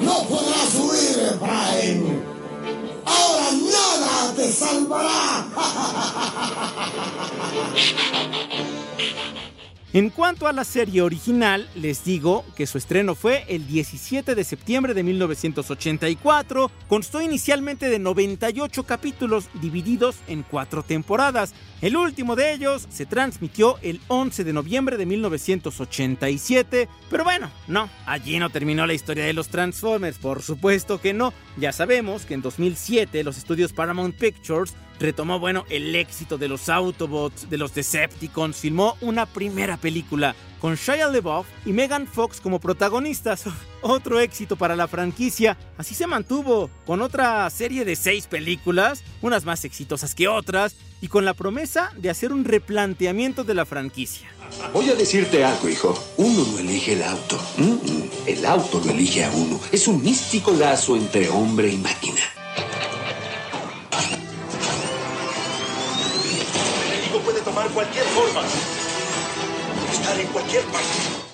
No 0.00 0.26
podrás 0.26 0.74
huir, 0.74 1.38
Prime. 1.38 2.18
Ahora 3.04 3.52
nada 3.52 4.34
te 4.34 4.50
salvará. 4.50 5.46
En 9.92 10.10
cuanto 10.10 10.46
a 10.46 10.52
la 10.52 10.62
serie 10.62 11.02
original, 11.02 11.68
les 11.74 12.04
digo 12.04 12.44
que 12.54 12.68
su 12.68 12.78
estreno 12.78 13.16
fue 13.16 13.44
el 13.48 13.66
17 13.66 14.36
de 14.36 14.44
septiembre 14.44 14.94
de 14.94 15.02
1984. 15.02 16.70
Constó 16.86 17.20
inicialmente 17.20 17.88
de 17.88 17.98
98 17.98 18.84
capítulos 18.84 19.48
divididos 19.54 20.14
en 20.28 20.44
cuatro 20.44 20.84
temporadas. 20.84 21.54
El 21.82 21.96
último 21.96 22.36
de 22.36 22.52
ellos 22.52 22.86
se 22.88 23.04
transmitió 23.04 23.78
el 23.82 24.00
11 24.06 24.44
de 24.44 24.52
noviembre 24.52 24.96
de 24.96 25.06
1987. 25.06 26.88
Pero 27.10 27.24
bueno, 27.24 27.50
no, 27.66 27.90
allí 28.06 28.38
no 28.38 28.48
terminó 28.48 28.86
la 28.86 28.94
historia 28.94 29.24
de 29.24 29.32
los 29.32 29.48
Transformers, 29.48 30.18
por 30.18 30.42
supuesto 30.42 31.00
que 31.00 31.14
no. 31.14 31.32
Ya 31.56 31.72
sabemos 31.72 32.26
que 32.26 32.34
en 32.34 32.42
2007 32.42 33.24
los 33.24 33.38
estudios 33.38 33.72
Paramount 33.72 34.14
Pictures 34.14 34.72
retomó, 35.00 35.40
bueno, 35.40 35.64
el 35.70 35.96
éxito 35.96 36.38
de 36.38 36.46
los 36.46 36.68
Autobots, 36.68 37.48
de 37.50 37.58
los 37.58 37.74
Decepticons, 37.74 38.56
filmó 38.56 38.96
una 39.00 39.26
primera 39.26 39.78
película 39.78 40.36
con 40.60 40.74
Shia 40.74 41.08
LaBeouf 41.08 41.46
y 41.64 41.72
Megan 41.72 42.06
Fox 42.06 42.40
como 42.40 42.60
protagonistas. 42.60 43.44
Otro 43.82 44.20
éxito 44.20 44.56
para 44.56 44.76
la 44.76 44.86
franquicia. 44.86 45.56
Así 45.78 45.94
se 45.94 46.06
mantuvo, 46.06 46.68
con 46.86 47.00
otra 47.00 47.48
serie 47.48 47.86
de 47.86 47.96
seis 47.96 48.26
películas, 48.26 49.02
unas 49.22 49.46
más 49.46 49.64
exitosas 49.64 50.14
que 50.14 50.28
otras, 50.28 50.76
y 51.00 51.08
con 51.08 51.24
la 51.24 51.32
promesa 51.32 51.90
de 51.96 52.10
hacer 52.10 52.30
un 52.30 52.44
replanteamiento 52.44 53.42
de 53.42 53.54
la 53.54 53.64
franquicia. 53.64 54.28
Voy 54.74 54.90
a 54.90 54.94
decirte 54.94 55.42
algo, 55.44 55.66
hijo. 55.66 55.98
Uno 56.18 56.44
no 56.52 56.58
elige 56.58 56.92
el 56.92 57.02
auto. 57.02 57.40
El 58.26 58.44
auto 58.44 58.82
lo 58.84 58.90
elige 58.90 59.24
a 59.24 59.30
uno. 59.30 59.58
Es 59.72 59.88
un 59.88 60.02
místico 60.02 60.52
lazo 60.52 60.94
entre 60.94 61.30
hombre 61.30 61.72
y 61.72 61.78
máquina. 61.78 62.20
Estar 69.90 70.20
en 70.20 70.26
cualquier 70.28 70.62
parte. 70.64 70.86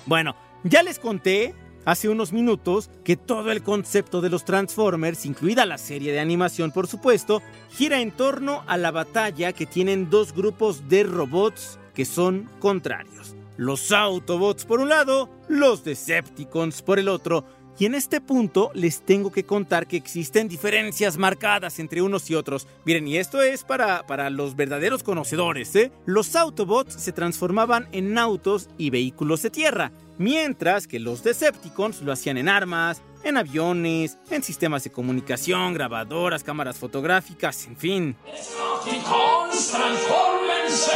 Bueno, 0.05 0.35
ya 0.63 0.83
les 0.83 0.99
conté 0.99 1.53
hace 1.85 2.09
unos 2.09 2.33
minutos 2.33 2.89
que 3.03 3.17
todo 3.17 3.51
el 3.51 3.63
concepto 3.63 4.21
de 4.21 4.29
los 4.29 4.45
Transformers, 4.45 5.25
incluida 5.25 5.65
la 5.65 5.77
serie 5.77 6.11
de 6.11 6.19
animación 6.19 6.71
por 6.71 6.87
supuesto, 6.87 7.41
gira 7.69 7.99
en 8.01 8.11
torno 8.11 8.63
a 8.67 8.77
la 8.77 8.91
batalla 8.91 9.53
que 9.53 9.65
tienen 9.65 10.09
dos 10.09 10.33
grupos 10.33 10.87
de 10.89 11.03
robots 11.03 11.79
que 11.93 12.05
son 12.05 12.49
contrarios. 12.59 13.35
los 13.57 13.91
Autobots 13.91 14.65
por 14.65 14.79
un 14.79 14.89
lado, 14.89 15.29
los 15.47 15.83
Decepticons 15.83 16.81
por 16.83 16.99
el 16.99 17.09
otro. 17.09 17.43
Y 17.79 17.85
en 17.85 17.93
este 17.93 18.21
punto 18.21 18.71
les 18.73 19.01
tengo 19.01 19.31
que 19.31 19.45
contar 19.45 19.85
que 19.85 19.97
existen 19.97 20.47
diferencias 20.47 21.17
marcadas 21.17 21.77
entre 21.77 22.01
unos 22.01 22.29
y 22.29 22.35
otros. 22.35 22.67
Miren, 22.85 23.07
y 23.07 23.17
esto 23.17 23.41
es 23.41 23.63
para, 23.63 24.07
para 24.07 24.31
los 24.31 24.55
verdaderos 24.55 25.03
conocedores, 25.03 25.75
¿eh? 25.75 25.91
Los 26.05 26.35
Autobots 26.35 26.95
se 26.95 27.11
transformaban 27.11 27.87
en 27.91 28.17
autos 28.17 28.69
y 28.79 28.89
vehículos 28.89 29.43
de 29.43 29.51
tierra, 29.51 29.91
mientras 30.17 30.87
que 30.87 30.99
los 30.99 31.23
Decepticons 31.23 32.01
lo 32.01 32.11
hacían 32.11 32.37
en 32.37 32.49
armas, 32.49 33.01
en 33.23 33.37
aviones, 33.37 34.17
en 34.31 34.41
sistemas 34.41 34.83
de 34.83 34.91
comunicación, 34.91 35.73
grabadoras, 35.75 36.43
cámaras 36.43 36.77
fotográficas, 36.77 37.67
en 37.67 37.77
fin. 37.77 38.15
¡Decepticons, 38.25 39.71
transfórmense! 39.71 40.91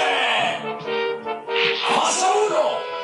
¡Fase 1.87 2.25
uno! 2.47 3.00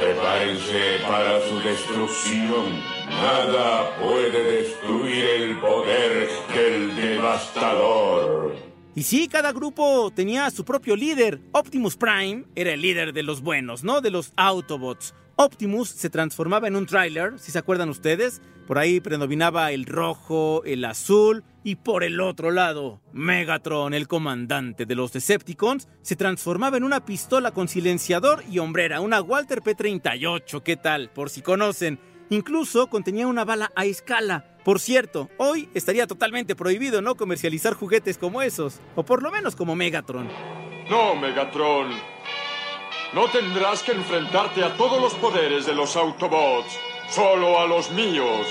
Prepárense 0.00 0.98
para 1.06 1.46
su 1.46 1.60
destrucción. 1.60 2.80
Nada 3.06 3.98
puede 4.00 4.62
destruir 4.62 5.24
el 5.24 5.60
poder 5.60 6.28
del 6.54 6.96
devastador. 6.96 8.54
Y 8.94 9.02
sí, 9.02 9.28
cada 9.28 9.52
grupo 9.52 10.10
tenía 10.10 10.50
su 10.50 10.64
propio 10.64 10.96
líder. 10.96 11.40
Optimus 11.52 11.96
Prime 11.96 12.44
era 12.54 12.72
el 12.72 12.80
líder 12.80 13.12
de 13.12 13.22
los 13.22 13.42
buenos, 13.42 13.84
¿no? 13.84 14.00
De 14.00 14.10
los 14.10 14.32
Autobots. 14.36 15.14
Optimus 15.42 15.88
se 15.88 16.10
transformaba 16.10 16.68
en 16.68 16.76
un 16.76 16.84
trailer, 16.84 17.38
si 17.38 17.50
se 17.50 17.58
acuerdan 17.58 17.88
ustedes. 17.88 18.42
Por 18.66 18.78
ahí 18.78 19.00
predominaba 19.00 19.72
el 19.72 19.86
rojo, 19.86 20.62
el 20.66 20.84
azul 20.84 21.44
y 21.64 21.76
por 21.76 22.04
el 22.04 22.20
otro 22.20 22.50
lado, 22.50 23.00
Megatron, 23.14 23.94
el 23.94 24.06
comandante 24.06 24.84
de 24.84 24.94
los 24.94 25.14
Decepticons, 25.14 25.88
se 26.02 26.14
transformaba 26.14 26.76
en 26.76 26.84
una 26.84 27.06
pistola 27.06 27.52
con 27.52 27.68
silenciador 27.68 28.44
y 28.50 28.58
hombrera, 28.58 29.00
una 29.00 29.22
Walter 29.22 29.62
P-38, 29.62 30.62
¿qué 30.62 30.76
tal? 30.76 31.08
Por 31.08 31.30
si 31.30 31.40
conocen. 31.40 31.98
Incluso 32.28 32.88
contenía 32.88 33.26
una 33.26 33.46
bala 33.46 33.72
a 33.74 33.86
escala. 33.86 34.58
Por 34.62 34.78
cierto, 34.78 35.30
hoy 35.38 35.70
estaría 35.72 36.06
totalmente 36.06 36.54
prohibido 36.54 37.00
no 37.00 37.14
comercializar 37.14 37.72
juguetes 37.72 38.18
como 38.18 38.42
esos, 38.42 38.78
o 38.94 39.06
por 39.06 39.22
lo 39.22 39.30
menos 39.30 39.56
como 39.56 39.74
Megatron. 39.74 40.28
No, 40.90 41.16
Megatron. 41.16 42.19
No 43.12 43.28
tendrás 43.28 43.82
que 43.82 43.90
enfrentarte 43.90 44.62
a 44.62 44.76
todos 44.76 45.02
los 45.02 45.14
poderes 45.14 45.66
de 45.66 45.74
los 45.74 45.96
Autobots, 45.96 46.78
solo 47.10 47.58
a 47.58 47.66
los 47.66 47.90
míos. 47.90 48.46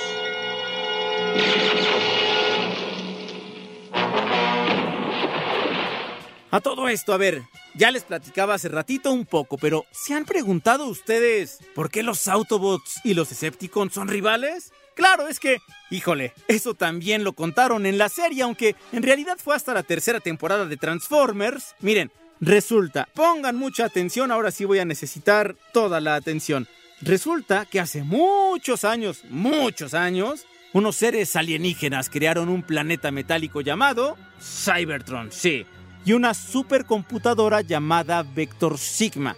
A 6.51 6.59
todo 6.59 6.89
esto, 6.89 7.13
a 7.13 7.17
ver, 7.17 7.43
ya 7.73 7.89
les 7.89 8.03
platicaba 8.03 8.55
hace 8.55 8.67
ratito 8.67 9.13
un 9.13 9.25
poco, 9.25 9.57
pero 9.57 9.85
¿se 9.91 10.13
han 10.13 10.25
preguntado 10.25 10.87
ustedes 10.87 11.59
por 11.73 11.89
qué 11.89 12.03
los 12.03 12.27
Autobots 12.27 12.99
y 13.05 13.13
los 13.13 13.29
Decepticons 13.29 13.93
son 13.93 14.09
rivales? 14.09 14.73
Claro, 14.93 15.29
es 15.29 15.39
que, 15.39 15.59
híjole, 15.89 16.33
eso 16.49 16.73
también 16.73 17.23
lo 17.23 17.31
contaron 17.31 17.85
en 17.85 17.97
la 17.97 18.09
serie, 18.09 18.43
aunque 18.43 18.75
en 18.91 19.03
realidad 19.03 19.37
fue 19.41 19.55
hasta 19.55 19.73
la 19.73 19.83
tercera 19.83 20.19
temporada 20.19 20.65
de 20.65 20.75
Transformers. 20.75 21.75
Miren, 21.79 22.11
resulta, 22.41 23.07
pongan 23.13 23.55
mucha 23.55 23.85
atención, 23.85 24.31
ahora 24.31 24.51
sí 24.51 24.65
voy 24.65 24.79
a 24.79 24.85
necesitar 24.85 25.55
toda 25.73 25.99
la 25.99 26.15
atención. 26.15 26.67
Resulta 27.01 27.65
que 27.65 27.79
hace 27.79 28.03
muchos 28.03 28.83
años, 28.83 29.23
muchos 29.29 29.93
años, 29.93 30.45
unos 30.73 30.95
seres 30.95 31.35
alienígenas 31.35 32.09
crearon 32.09 32.49
un 32.49 32.63
planeta 32.63 33.11
metálico 33.11 33.61
llamado 33.61 34.17
Cybertron, 34.41 35.31
sí, 35.31 35.65
y 36.05 36.13
una 36.13 36.33
supercomputadora 36.33 37.61
llamada 37.61 38.23
Vector 38.23 38.77
Sigma. 38.77 39.35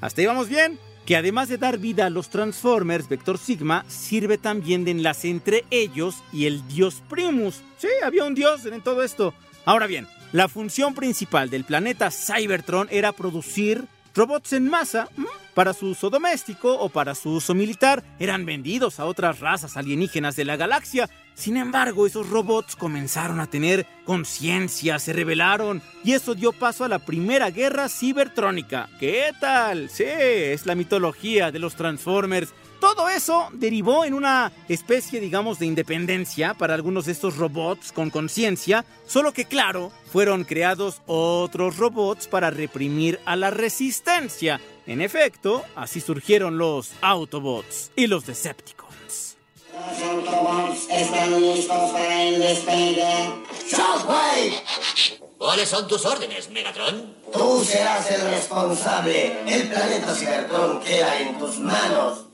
Hasta 0.00 0.22
ahí 0.22 0.28
bien. 0.48 0.78
Que 1.06 1.16
además 1.16 1.48
de 1.48 1.56
dar 1.56 1.78
vida 1.78 2.04
a 2.04 2.10
los 2.10 2.28
Transformers, 2.28 3.08
Vector 3.08 3.38
Sigma 3.38 3.82
sirve 3.88 4.36
también 4.36 4.84
de 4.84 4.90
enlace 4.90 5.30
entre 5.30 5.64
ellos 5.70 6.16
y 6.34 6.44
el 6.44 6.68
dios 6.68 7.02
Primus. 7.08 7.62
Sí, 7.78 7.88
había 8.04 8.24
un 8.24 8.34
dios 8.34 8.66
en 8.66 8.82
todo 8.82 9.02
esto. 9.02 9.32
Ahora 9.64 9.86
bien, 9.86 10.06
la 10.32 10.48
función 10.48 10.94
principal 10.94 11.48
del 11.48 11.64
planeta 11.64 12.10
Cybertron 12.10 12.88
era 12.90 13.12
producir 13.12 13.86
robots 14.14 14.52
en 14.52 14.68
masa 14.68 15.08
¿m? 15.16 15.26
para 15.54 15.72
su 15.72 15.86
uso 15.86 16.10
doméstico 16.10 16.74
o 16.74 16.90
para 16.90 17.14
su 17.14 17.30
uso 17.30 17.54
militar. 17.54 18.04
Eran 18.18 18.44
vendidos 18.44 19.00
a 19.00 19.06
otras 19.06 19.40
razas 19.40 19.78
alienígenas 19.78 20.36
de 20.36 20.44
la 20.44 20.56
galaxia. 20.56 21.08
Sin 21.34 21.56
embargo, 21.56 22.06
esos 22.06 22.28
robots 22.28 22.76
comenzaron 22.76 23.40
a 23.40 23.46
tener 23.46 23.86
conciencia, 24.04 24.98
se 24.98 25.14
rebelaron 25.14 25.80
y 26.04 26.12
eso 26.12 26.34
dio 26.34 26.52
paso 26.52 26.84
a 26.84 26.88
la 26.88 26.98
primera 26.98 27.50
guerra 27.50 27.88
cibertrónica. 27.88 28.90
¿Qué 29.00 29.30
tal? 29.40 29.88
Sí, 29.88 30.04
es 30.06 30.66
la 30.66 30.74
mitología 30.74 31.50
de 31.50 31.58
los 31.58 31.74
Transformers. 31.74 32.52
Todo 32.80 33.08
eso 33.08 33.48
derivó 33.52 34.04
en 34.04 34.14
una 34.14 34.52
especie, 34.68 35.20
digamos, 35.20 35.58
de 35.58 35.66
independencia 35.66 36.54
para 36.54 36.74
algunos 36.74 37.06
de 37.06 37.12
estos 37.12 37.36
robots 37.36 37.90
con 37.90 38.10
conciencia, 38.10 38.84
solo 39.06 39.32
que 39.32 39.46
claro, 39.46 39.90
fueron 40.12 40.44
creados 40.44 41.02
otros 41.06 41.76
robots 41.76 42.28
para 42.28 42.50
reprimir 42.50 43.18
a 43.24 43.34
la 43.34 43.50
resistencia. 43.50 44.60
En 44.86 45.00
efecto, 45.00 45.64
así 45.74 46.00
surgieron 46.00 46.56
los 46.56 46.92
Autobots 47.00 47.90
y 47.96 48.06
los 48.06 48.26
Decepticons. 48.26 49.36
Los 49.74 50.02
Autobots 50.02 50.88
están 50.90 51.40
listos 51.40 51.90
para 51.90 52.22
el 52.22 52.40
despegue. 52.40 53.04
¡Shockwave! 53.70 54.62
¿Cuáles 55.36 55.68
son 55.68 55.86
tus 55.86 56.04
órdenes, 56.04 56.48
Megatron? 56.50 57.14
Tú 57.32 57.62
serás 57.64 58.10
el 58.10 58.22
responsable. 58.30 59.38
El 59.46 59.68
planeta 59.68 60.14
Cybertron 60.14 60.80
queda 60.80 61.20
en 61.20 61.38
tus 61.38 61.58
manos. 61.58 62.27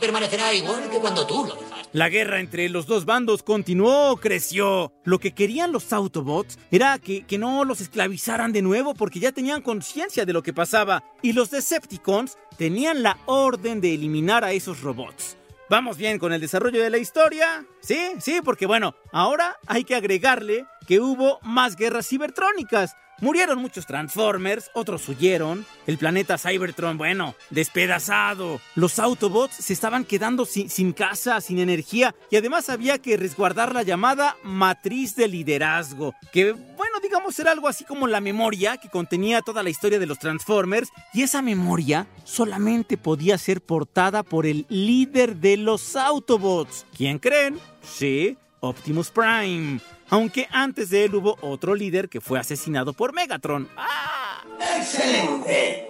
Permanecerá 0.00 0.54
igual 0.54 0.88
que 0.90 0.98
cuando 0.98 1.26
tú 1.26 1.46
lo 1.46 1.54
dejaste. 1.54 1.88
La 1.92 2.08
guerra 2.08 2.40
entre 2.40 2.68
los 2.68 2.86
dos 2.86 3.04
bandos 3.04 3.42
continuó, 3.42 4.16
creció. 4.16 4.92
Lo 5.04 5.18
que 5.18 5.32
querían 5.32 5.72
los 5.72 5.92
Autobots 5.92 6.58
era 6.70 6.98
que, 6.98 7.24
que 7.26 7.38
no 7.38 7.64
los 7.64 7.80
esclavizaran 7.80 8.52
de 8.52 8.62
nuevo 8.62 8.94
porque 8.94 9.18
ya 9.18 9.32
tenían 9.32 9.62
conciencia 9.62 10.24
de 10.24 10.32
lo 10.32 10.42
que 10.42 10.52
pasaba. 10.52 11.02
Y 11.20 11.32
los 11.32 11.50
Decepticons 11.50 12.38
tenían 12.56 13.02
la 13.02 13.18
orden 13.26 13.80
de 13.80 13.94
eliminar 13.94 14.44
a 14.44 14.52
esos 14.52 14.82
robots. 14.82 15.36
¿Vamos 15.70 15.96
bien 15.96 16.18
con 16.18 16.32
el 16.32 16.40
desarrollo 16.40 16.82
de 16.82 16.90
la 16.90 16.98
historia? 16.98 17.64
Sí, 17.80 17.98
sí, 18.18 18.40
porque 18.44 18.66
bueno, 18.66 18.96
ahora 19.12 19.56
hay 19.68 19.84
que 19.84 19.94
agregarle 19.94 20.66
que 20.88 20.98
hubo 20.98 21.38
más 21.42 21.76
guerras 21.76 22.08
cibertrónicas. 22.08 22.96
Murieron 23.20 23.60
muchos 23.60 23.84
Transformers, 23.86 24.70
otros 24.72 25.06
huyeron. 25.08 25.66
El 25.86 25.98
planeta 25.98 26.38
Cybertron, 26.38 26.96
bueno, 26.96 27.34
despedazado. 27.50 28.60
Los 28.74 28.98
Autobots 28.98 29.56
se 29.56 29.74
estaban 29.74 30.04
quedando 30.04 30.46
sin, 30.46 30.70
sin, 30.70 30.92
casa, 30.92 31.40
sin 31.42 31.58
energía. 31.58 32.14
Y 32.30 32.36
además 32.36 32.70
había 32.70 32.98
que 32.98 33.18
resguardar 33.18 33.74
la 33.74 33.82
llamada 33.82 34.36
matriz 34.42 35.16
de 35.16 35.28
liderazgo. 35.28 36.14
Que, 36.32 36.52
bueno, 36.52 36.98
digamos, 37.02 37.38
era 37.38 37.52
algo 37.52 37.68
así 37.68 37.84
como 37.84 38.06
la 38.06 38.22
memoria 38.22 38.78
que 38.78 38.88
contenía 38.88 39.42
toda 39.42 39.62
la 39.62 39.70
historia 39.70 39.98
de 39.98 40.06
los 40.06 40.18
Transformers. 40.18 40.88
Y 41.12 41.22
esa 41.22 41.42
memoria 41.42 42.06
solamente 42.24 42.96
podía 42.96 43.36
ser 43.36 43.60
portada 43.60 44.22
por 44.22 44.46
el 44.46 44.64
líder 44.70 45.36
de 45.36 45.58
los 45.58 45.94
Autobots. 45.94 46.86
¿Quién 46.96 47.18
creen? 47.18 47.58
Sí, 47.82 48.38
Optimus 48.60 49.10
Prime 49.10 49.80
aunque 50.10 50.48
antes 50.50 50.90
de 50.90 51.04
él 51.04 51.14
hubo 51.14 51.38
otro 51.40 51.74
líder 51.74 52.08
que 52.08 52.20
fue 52.20 52.38
asesinado 52.38 52.92
por 52.92 53.12
Megatron. 53.12 53.68
¡Ah! 53.76 54.42
¡Excelente! 54.76 55.88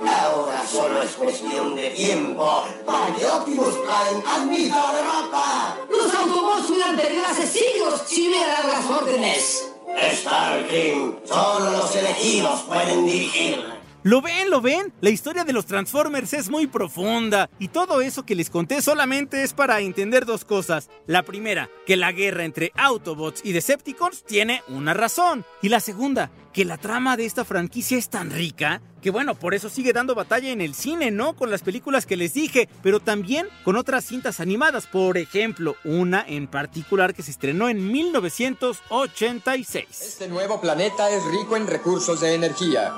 Ahora 0.00 0.64
solo 0.66 1.02
es 1.02 1.12
cuestión 1.12 1.74
de 1.74 1.90
tiempo 1.90 2.64
para 2.84 3.14
que 3.14 3.24
Optimus 3.24 3.74
Prime 3.74 4.22
admita 4.28 4.76
la 4.76 4.98
derrota. 4.98 5.76
Los 5.90 6.14
Autobots 6.14 6.70
hubieran 6.70 6.96
perdido 6.96 7.24
hace 7.24 7.46
siglos 7.46 8.02
si 8.06 8.28
hubieran 8.28 8.48
dado 8.48 8.68
las 8.68 9.02
órdenes. 9.02 9.72
Starking, 10.12 11.20
solo 11.24 11.70
los 11.70 11.96
elegidos 11.96 12.60
pueden 12.62 13.06
dirigir. 13.06 13.75
¿Lo 14.06 14.22
ven? 14.22 14.50
¿Lo 14.50 14.60
ven? 14.60 14.92
La 15.00 15.10
historia 15.10 15.42
de 15.42 15.52
los 15.52 15.66
Transformers 15.66 16.32
es 16.32 16.48
muy 16.48 16.68
profunda 16.68 17.50
y 17.58 17.66
todo 17.66 18.00
eso 18.00 18.24
que 18.24 18.36
les 18.36 18.50
conté 18.50 18.80
solamente 18.80 19.42
es 19.42 19.52
para 19.52 19.80
entender 19.80 20.24
dos 20.24 20.44
cosas. 20.44 20.88
La 21.08 21.24
primera, 21.24 21.68
que 21.86 21.96
la 21.96 22.12
guerra 22.12 22.44
entre 22.44 22.70
Autobots 22.76 23.40
y 23.42 23.50
Decepticons 23.50 24.22
tiene 24.22 24.62
una 24.68 24.94
razón. 24.94 25.44
Y 25.60 25.70
la 25.70 25.80
segunda, 25.80 26.30
que 26.52 26.64
la 26.64 26.78
trama 26.78 27.16
de 27.16 27.26
esta 27.26 27.44
franquicia 27.44 27.98
es 27.98 28.08
tan 28.08 28.30
rica 28.30 28.80
que 29.02 29.10
bueno, 29.10 29.34
por 29.34 29.54
eso 29.54 29.68
sigue 29.68 29.92
dando 29.92 30.14
batalla 30.14 30.50
en 30.50 30.60
el 30.60 30.76
cine, 30.76 31.10
¿no? 31.10 31.34
Con 31.34 31.50
las 31.50 31.62
películas 31.62 32.06
que 32.06 32.16
les 32.16 32.32
dije, 32.32 32.68
pero 32.84 33.00
también 33.00 33.48
con 33.64 33.74
otras 33.74 34.04
cintas 34.04 34.38
animadas. 34.38 34.86
Por 34.86 35.18
ejemplo, 35.18 35.74
una 35.84 36.24
en 36.28 36.46
particular 36.46 37.12
que 37.12 37.24
se 37.24 37.32
estrenó 37.32 37.68
en 37.68 37.90
1986. 37.90 39.86
Este 39.90 40.28
nuevo 40.28 40.60
planeta 40.60 41.10
es 41.10 41.24
rico 41.24 41.56
en 41.56 41.66
recursos 41.66 42.20
de 42.20 42.34
energía. 42.34 42.94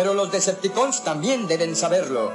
Pero 0.00 0.14
los 0.14 0.32
Decepticons 0.32 1.04
también 1.04 1.46
deben 1.46 1.76
saberlo. 1.76 2.32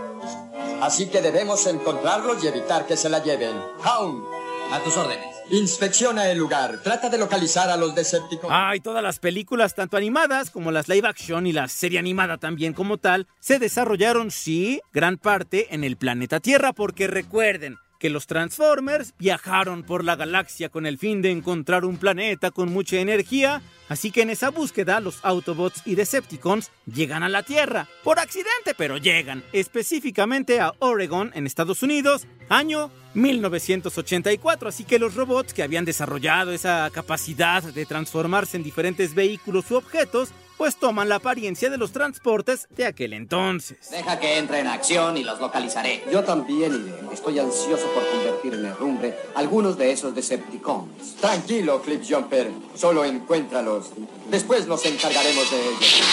Así 0.84 1.08
que 1.08 1.20
debemos 1.20 1.66
encontrarlos 1.66 2.44
y 2.44 2.48
evitar 2.48 2.86
que 2.86 2.96
se 2.96 3.10
la 3.10 3.24
lleven. 3.24 3.60
Hound. 3.84 4.24
A 4.72 4.80
tus 4.84 4.96
órdenes. 4.96 5.26
Inspecciona 5.50 6.30
el 6.30 6.38
lugar. 6.38 6.84
Trata 6.84 7.10
de 7.10 7.18
localizar 7.18 7.72
a 7.72 7.78
los 7.78 7.96
Decepticons. 7.96 8.54
Ay, 8.56 8.82
todas 8.82 9.02
las 9.02 9.18
películas, 9.18 9.74
tanto 9.74 9.98
animadas 9.98 10.52
como 10.52 10.72
las 10.72 10.88
live 10.88 11.08
action 11.08 11.48
y 11.48 11.54
la 11.54 11.68
serie 11.68 11.98
animada 11.98 12.38
también 12.38 12.74
como 12.74 13.00
tal, 13.00 13.26
se 13.40 13.58
desarrollaron, 13.58 14.30
sí, 14.30 14.80
gran 14.94 15.18
parte 15.18 15.74
en 15.74 15.84
el 15.84 15.98
planeta 15.98 16.40
Tierra, 16.40 16.72
porque 16.72 17.08
recuerden, 17.08 17.78
que 18.00 18.10
los 18.10 18.28
Transformers 18.28 19.14
viajaron 19.18 19.84
por 19.84 20.04
la 20.04 20.16
galaxia 20.16 20.70
con 20.70 20.86
el 20.86 20.98
fin 20.98 21.22
de 21.22 21.32
encontrar 21.32 21.86
un 21.86 21.98
planeta 21.98 22.52
con 22.52 22.72
mucha 22.72 22.98
energía, 22.98 23.62
así 23.90 24.12
que 24.12 24.22
en 24.22 24.30
esa 24.30 24.50
búsqueda 24.50 25.00
los 25.00 25.20
Autobots 25.24 25.82
y 25.86 25.96
Decepticons 25.96 26.72
llegan 26.86 27.24
a 27.24 27.30
la 27.30 27.44
Tierra, 27.44 27.88
por 28.04 28.20
accidente 28.20 28.74
pero 28.78 28.98
llegan, 28.98 29.44
específicamente 29.54 30.60
a 30.60 30.74
Oregon 30.80 31.32
en 31.36 31.46
Estados 31.46 31.84
Unidos, 31.84 32.28
año 32.50 32.92
1984, 33.14 34.70
así 34.70 34.84
que 34.84 35.00
los 35.00 35.16
robots 35.16 35.54
que 35.54 35.64
habían 35.64 35.86
desarrollado 35.86 36.52
esa 36.52 36.90
capacidad 36.92 37.64
de 37.64 37.86
transformarse 37.86 38.58
en 38.58 38.64
diferentes 38.64 39.16
vehículos 39.16 39.72
u 39.72 39.76
objetos 39.76 40.30
pues 40.58 40.78
toman 40.78 41.10
la 41.10 41.16
apariencia 41.16 41.70
de 41.70 41.78
los 41.78 41.92
transportes 41.92 42.68
de 42.72 42.86
aquel 42.86 43.14
entonces. 43.14 43.90
Deja 43.92 44.20
que 44.20 44.38
entre 44.38 44.60
en 44.60 44.68
acción 44.68 45.18
y 45.18 45.24
los 45.24 45.40
localizaré. 45.40 46.04
Yo 46.12 46.24
también 46.24 46.74
iré. 46.74 47.14
Estoy 47.14 47.40
ansioso 47.40 47.88
por 47.94 48.08
convertir 48.08 48.54
en 48.54 48.66
herrumbre 48.66 49.18
algunos 49.36 49.78
de 49.78 49.92
esos 49.92 50.16
Decepticons. 50.16 51.16
Tranquilo, 51.20 51.82
Clip 51.82 52.04
Jumper. 52.08 52.52
Solo 52.76 53.04
encuéntralos. 53.06 53.92
Después 54.30 54.68
nos 54.68 54.86
encargaremos 54.86 55.50
de 55.52 55.60
ellos. 55.60 56.04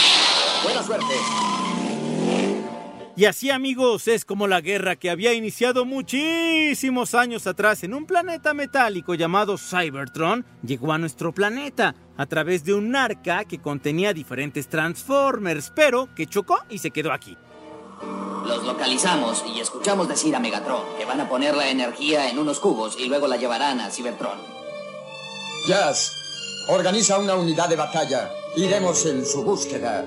Buena 0.64 0.82
suerte. 0.82 1.14
Y 3.14 3.26
así 3.26 3.50
amigos 3.50 4.08
es 4.08 4.24
como 4.24 4.46
la 4.46 4.62
guerra 4.62 4.96
que 4.96 5.10
había 5.10 5.34
iniciado 5.34 5.84
muchísimos 5.84 7.14
años 7.14 7.46
atrás 7.46 7.84
en 7.84 7.92
un 7.92 8.06
planeta 8.06 8.54
metálico 8.54 9.14
llamado 9.14 9.58
Cybertron 9.58 10.46
llegó 10.64 10.92
a 10.92 10.98
nuestro 10.98 11.32
planeta 11.32 11.94
a 12.16 12.24
través 12.24 12.64
de 12.64 12.72
un 12.72 12.96
arca 12.96 13.44
que 13.44 13.60
contenía 13.60 14.14
diferentes 14.14 14.66
Transformers, 14.68 15.70
pero 15.74 16.08
que 16.14 16.26
chocó 16.26 16.60
y 16.70 16.78
se 16.78 16.90
quedó 16.90 17.12
aquí. 17.12 17.36
Los 18.46 18.64
localizamos 18.64 19.44
y 19.54 19.60
escuchamos 19.60 20.08
decir 20.08 20.34
a 20.34 20.40
Megatron 20.40 20.82
que 20.96 21.04
van 21.04 21.20
a 21.20 21.28
poner 21.28 21.54
la 21.54 21.68
energía 21.68 22.30
en 22.30 22.38
unos 22.38 22.60
cubos 22.60 22.98
y 22.98 23.08
luego 23.08 23.28
la 23.28 23.36
llevarán 23.36 23.80
a 23.80 23.90
Cybertron. 23.90 24.38
Jazz, 25.68 26.12
organiza 26.68 27.18
una 27.18 27.34
unidad 27.34 27.68
de 27.68 27.76
batalla. 27.76 28.30
Iremos 28.56 29.04
en 29.04 29.26
su 29.26 29.44
búsqueda. 29.44 30.06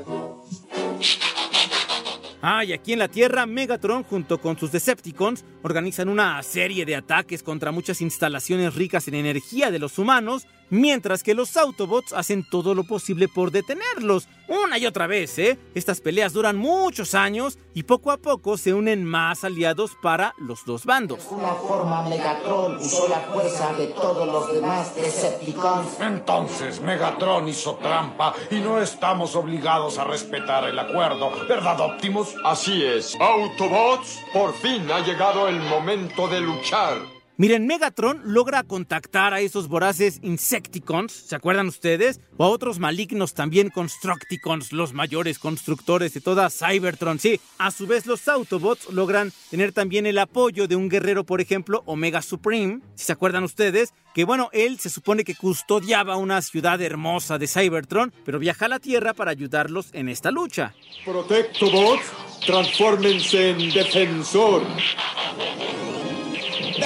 Ah, 2.48 2.64
y 2.64 2.74
aquí 2.74 2.94
en 2.94 3.00
la 3.00 3.08
Tierra, 3.08 3.48
Megatron 3.48 4.04
junto 4.04 4.40
con 4.40 4.56
sus 4.56 4.72
Decepticons 4.72 5.44
organizan 5.64 6.10
una 6.10 6.44
serie 6.44 6.86
de 6.86 6.96
ataques 6.96 7.42
contra 7.42 7.72
muchas 7.72 8.02
instalaciones 8.02 8.76
ricas 8.76 9.08
en 9.08 9.16
energía 9.16 9.72
de 9.72 9.80
los 9.80 9.98
humanos 9.98 10.46
mientras 10.70 11.24
que 11.24 11.34
los 11.34 11.56
Autobots 11.58 12.14
hacen 12.14 12.48
todo 12.50 12.74
lo 12.74 12.84
posible 12.84 13.28
por 13.28 13.52
detenerlos. 13.52 14.28
Una 14.48 14.78
y 14.78 14.86
otra 14.86 15.08
vez, 15.08 15.40
¿eh? 15.40 15.58
Estas 15.74 16.02
peleas 16.02 16.34
duran 16.34 16.56
muchos 16.56 17.16
años 17.16 17.58
y 17.74 17.84
poco 17.84 18.12
a 18.12 18.18
poco 18.18 18.58
se 18.58 18.74
unen 18.74 19.04
más 19.04 19.44
aliados 19.44 19.92
para 20.02 20.36
los 20.38 20.66
dos 20.66 20.86
bandos. 20.86 21.28
De 21.28 21.36
una 21.36 21.54
forma, 21.54 22.08
Megatron 22.08 22.78
usó 22.78 23.08
la 23.08 23.22
fuerza 23.22 23.74
de 23.74 23.88
todos 23.88 24.28
los 24.28 24.54
demás 24.54 24.96
Decepticons. 24.96 26.00
Entonces, 26.00 26.80
Megatron 26.80 27.48
hizo 27.48 27.76
trampa 27.76 28.36
y 28.52 28.60
no 28.60 28.80
estamos 28.80 29.36
obligados 29.36 29.98
a 29.98 30.04
respetar 30.04 30.66
el 30.66 30.78
acuerdo, 30.78 31.32
¿verdad, 31.48 31.80
Optimus? 31.82 32.36
Así 32.44 32.84
es. 32.84 33.16
Autobots, 33.20 34.20
por 34.32 34.54
fin 34.54 34.90
ha 34.92 35.00
llegado 35.00 35.48
el 35.48 35.60
momento 35.60 36.28
de 36.28 36.42
luchar. 36.42 37.15
Miren, 37.38 37.68
Megatron 37.68 38.22
logra 38.24 38.64
contactar 38.64 39.34
a 39.34 39.42
esos 39.42 39.68
voraces 39.68 40.20
Insecticons, 40.22 41.12
¿se 41.12 41.36
acuerdan 41.36 41.68
ustedes? 41.68 42.22
O 42.38 42.46
a 42.46 42.50
otros 42.50 42.80
malignos 42.80 43.34
también 43.34 43.70
Constructicons, 43.70 44.72
los 44.72 44.94
mayores 44.94 45.38
constructores 45.38 46.14
de 46.14 46.22
toda 46.22 46.50
Cybertron. 46.50 47.20
Sí, 47.20 47.42
a 47.58 47.72
su 47.72 47.88
vez 47.88 48.06
los 48.06 48.30
Autobots 48.30 48.90
logran 48.90 49.34
tener 49.50 49.74
también 49.74 50.06
el 50.06 50.18
apoyo 50.18 50.70
de 50.70 50.78
un 50.78 50.88
guerrero, 50.88 51.26
por 51.26 51.42
ejemplo, 51.42 51.84
Omega 51.86 52.22
Supreme, 52.22 52.80
si 52.96 53.04
se 53.04 53.12
acuerdan 53.12 53.44
ustedes, 53.44 53.94
que 54.14 54.24
bueno, 54.24 54.50
él 54.54 54.80
se 54.80 54.90
supone 54.90 55.26
que 55.26 55.36
custodiaba 55.36 56.16
una 56.16 56.42
ciudad 56.42 56.82
hermosa 56.82 57.38
de 57.38 57.48
Cybertron, 57.48 58.14
pero 58.24 58.40
viaja 58.40 58.68
a 58.68 58.70
la 58.70 58.80
Tierra 58.80 59.14
para 59.14 59.32
ayudarlos 59.32 59.90
en 59.92 60.08
esta 60.08 60.32
lucha. 60.32 60.74
Protectobots, 61.04 62.06
transfórmense 62.46 63.50
en 63.50 63.72
defensor. 63.72 64.62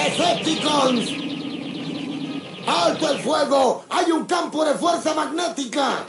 ¡Decepticons! 0.04 1.12
¡Alto 2.66 3.12
el 3.12 3.18
fuego! 3.18 3.84
¡Hay 3.90 4.10
un 4.10 4.24
campo 4.24 4.64
de 4.64 4.74
fuerza 4.74 5.12
magnética! 5.14 6.06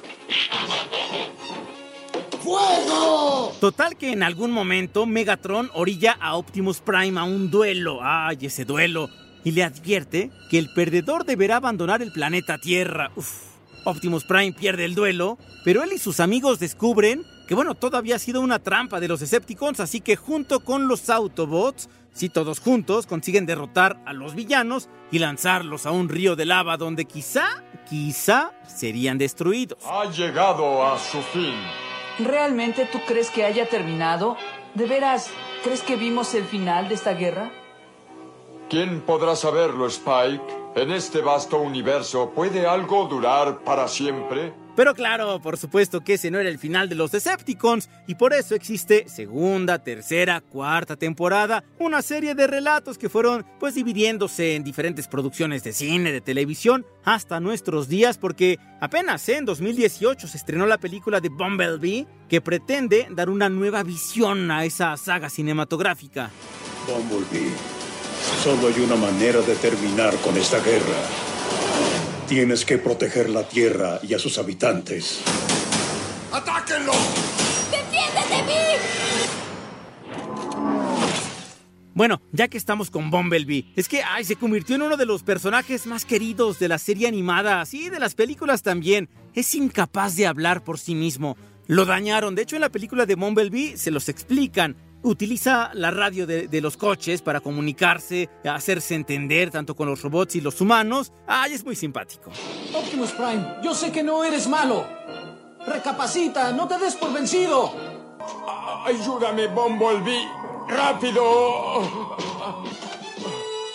¡Fuego! 2.41 3.53
Total 3.59 3.97
que 3.97 4.13
en 4.13 4.23
algún 4.23 4.51
momento 4.51 5.05
Megatron 5.05 5.69
orilla 5.73 6.17
a 6.21 6.37
Optimus 6.37 6.79
Prime 6.79 7.19
a 7.19 7.23
un 7.23 7.51
duelo. 7.51 7.99
¡Ay, 8.01 8.37
ese 8.43 8.63
duelo! 8.63 9.09
Y 9.43 9.51
le 9.51 9.63
advierte 9.63 10.31
que 10.49 10.57
el 10.57 10.71
perdedor 10.73 11.25
deberá 11.25 11.57
abandonar 11.57 12.01
el 12.01 12.13
planeta 12.13 12.59
Tierra. 12.59 13.11
Uf. 13.17 13.51
Optimus 13.83 14.23
Prime 14.23 14.53
pierde 14.53 14.85
el 14.85 14.95
duelo, 14.95 15.37
pero 15.65 15.83
él 15.83 15.91
y 15.93 15.97
sus 15.97 16.21
amigos 16.21 16.59
descubren 16.59 17.25
que 17.51 17.55
bueno, 17.55 17.75
todo 17.75 17.97
había 17.97 18.17
sido 18.17 18.39
una 18.39 18.59
trampa 18.59 19.01
de 19.01 19.09
los 19.09 19.19
Decepticons, 19.19 19.81
así 19.81 19.99
que 19.99 20.15
junto 20.15 20.61
con 20.61 20.87
los 20.87 21.09
Autobots, 21.09 21.89
si 22.13 22.29
todos 22.29 22.61
juntos 22.61 23.07
consiguen 23.07 23.45
derrotar 23.45 24.01
a 24.05 24.13
los 24.13 24.35
villanos 24.35 24.87
y 25.11 25.19
lanzarlos 25.19 25.85
a 25.85 25.91
un 25.91 26.07
río 26.07 26.37
de 26.37 26.45
lava 26.45 26.77
donde 26.77 27.03
quizá, 27.03 27.61
quizá 27.89 28.53
serían 28.65 29.17
destruidos. 29.17 29.79
Ha 29.85 30.09
llegado 30.11 30.81
a 30.85 30.97
su 30.97 31.21
fin. 31.21 31.55
¿Realmente 32.19 32.87
tú 32.89 32.99
crees 33.05 33.29
que 33.29 33.43
haya 33.43 33.67
terminado? 33.67 34.37
¿De 34.73 34.85
veras 34.85 35.29
crees 35.61 35.81
que 35.81 35.97
vimos 35.97 36.33
el 36.35 36.45
final 36.45 36.87
de 36.87 36.95
esta 36.95 37.15
guerra? 37.15 37.51
¿Quién 38.69 39.01
podrá 39.01 39.35
saberlo, 39.35 39.87
Spike? 39.87 40.41
En 40.77 40.89
este 40.89 41.19
vasto 41.19 41.57
universo, 41.57 42.31
¿puede 42.33 42.65
algo 42.65 43.07
durar 43.07 43.59
para 43.65 43.89
siempre? 43.89 44.53
Pero 44.81 44.95
claro, 44.95 45.39
por 45.39 45.59
supuesto 45.59 46.03
que 46.03 46.15
ese 46.15 46.31
no 46.31 46.39
era 46.39 46.49
el 46.49 46.57
final 46.57 46.89
de 46.89 46.95
los 46.95 47.11
Decepticons 47.11 47.87
y 48.07 48.15
por 48.15 48.33
eso 48.33 48.55
existe 48.55 49.07
segunda, 49.07 49.77
tercera, 49.77 50.41
cuarta 50.41 50.95
temporada, 50.95 51.63
una 51.77 52.01
serie 52.01 52.33
de 52.33 52.47
relatos 52.47 52.97
que 52.97 53.07
fueron 53.07 53.45
pues 53.59 53.75
dividiéndose 53.75 54.55
en 54.55 54.63
diferentes 54.63 55.07
producciones 55.07 55.63
de 55.63 55.73
cine, 55.73 56.11
de 56.11 56.19
televisión, 56.19 56.83
hasta 57.05 57.39
nuestros 57.39 57.89
días 57.89 58.17
porque 58.17 58.57
apenas 58.79 59.29
en 59.29 59.45
2018 59.45 60.27
se 60.27 60.37
estrenó 60.37 60.65
la 60.65 60.79
película 60.79 61.21
de 61.21 61.29
Bumblebee 61.29 62.07
que 62.27 62.41
pretende 62.41 63.07
dar 63.11 63.29
una 63.29 63.49
nueva 63.49 63.83
visión 63.83 64.49
a 64.49 64.65
esa 64.65 64.97
saga 64.97 65.29
cinematográfica. 65.29 66.31
Bumblebee, 66.87 67.51
solo 68.43 68.69
hay 68.69 68.81
una 68.81 68.95
manera 68.95 69.41
de 69.41 69.53
terminar 69.57 70.15
con 70.23 70.35
esta 70.37 70.59
guerra. 70.59 71.30
Tienes 72.31 72.63
que 72.63 72.77
proteger 72.77 73.29
la 73.29 73.45
Tierra 73.45 73.99
y 74.01 74.13
a 74.13 74.17
sus 74.17 74.37
habitantes. 74.37 75.19
¡Atáquenlo! 76.31 76.93
¡Defiéndete 77.69 78.35
de 78.37 78.43
mí! 78.43 78.53
Bueno, 81.93 82.21
ya 82.31 82.47
que 82.47 82.57
estamos 82.57 82.89
con 82.89 83.11
Bumblebee, 83.11 83.73
es 83.75 83.89
que 83.89 84.01
ay, 84.01 84.23
se 84.23 84.37
convirtió 84.37 84.77
en 84.77 84.83
uno 84.83 84.95
de 84.95 85.05
los 85.05 85.23
personajes 85.23 85.85
más 85.87 86.05
queridos 86.05 86.57
de 86.57 86.69
la 86.69 86.77
serie 86.77 87.09
animada, 87.09 87.59
así 87.59 87.89
de 87.89 87.99
las 87.99 88.15
películas 88.15 88.63
también. 88.63 89.09
Es 89.33 89.53
incapaz 89.53 90.15
de 90.15 90.25
hablar 90.25 90.63
por 90.63 90.79
sí 90.79 90.95
mismo. 90.95 91.35
Lo 91.67 91.83
dañaron, 91.83 92.35
de 92.35 92.43
hecho 92.43 92.55
en 92.55 92.61
la 92.61 92.71
película 92.71 93.05
de 93.05 93.15
Bumblebee 93.15 93.75
se 93.75 93.91
los 93.91 94.07
explican. 94.07 94.77
Utiliza 95.03 95.71
la 95.73 95.91
radio 95.91 96.27
de, 96.27 96.47
de, 96.47 96.61
los 96.61 96.77
coches 96.77 97.21
para 97.21 97.39
comunicarse, 97.39 98.29
hacerse 98.43 98.95
entender 98.95 99.49
tanto 99.49 99.75
con 99.75 99.87
los 99.87 100.01
robots 100.01 100.35
y 100.35 100.41
los 100.41 100.61
humanos. 100.61 101.11
¡Ay, 101.27 101.53
es 101.53 101.65
muy 101.65 101.75
simpático! 101.75 102.31
Optimus 102.73 103.11
Prime, 103.11 103.57
yo 103.63 103.73
sé 103.73 103.91
que 103.91 104.03
no 104.03 104.23
eres 104.23 104.47
malo. 104.47 104.85
Recapacita, 105.65 106.51
no 106.51 106.67
te 106.67 106.77
des 106.77 106.95
por 106.95 107.13
vencido. 107.13 107.73
Ayúdame, 108.85 109.47
Bumblebee. 109.47 110.27
¡Rápido! 110.67 111.81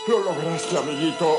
Lo 0.08 0.18
lograste, 0.20 0.78
amiguito. 0.78 1.38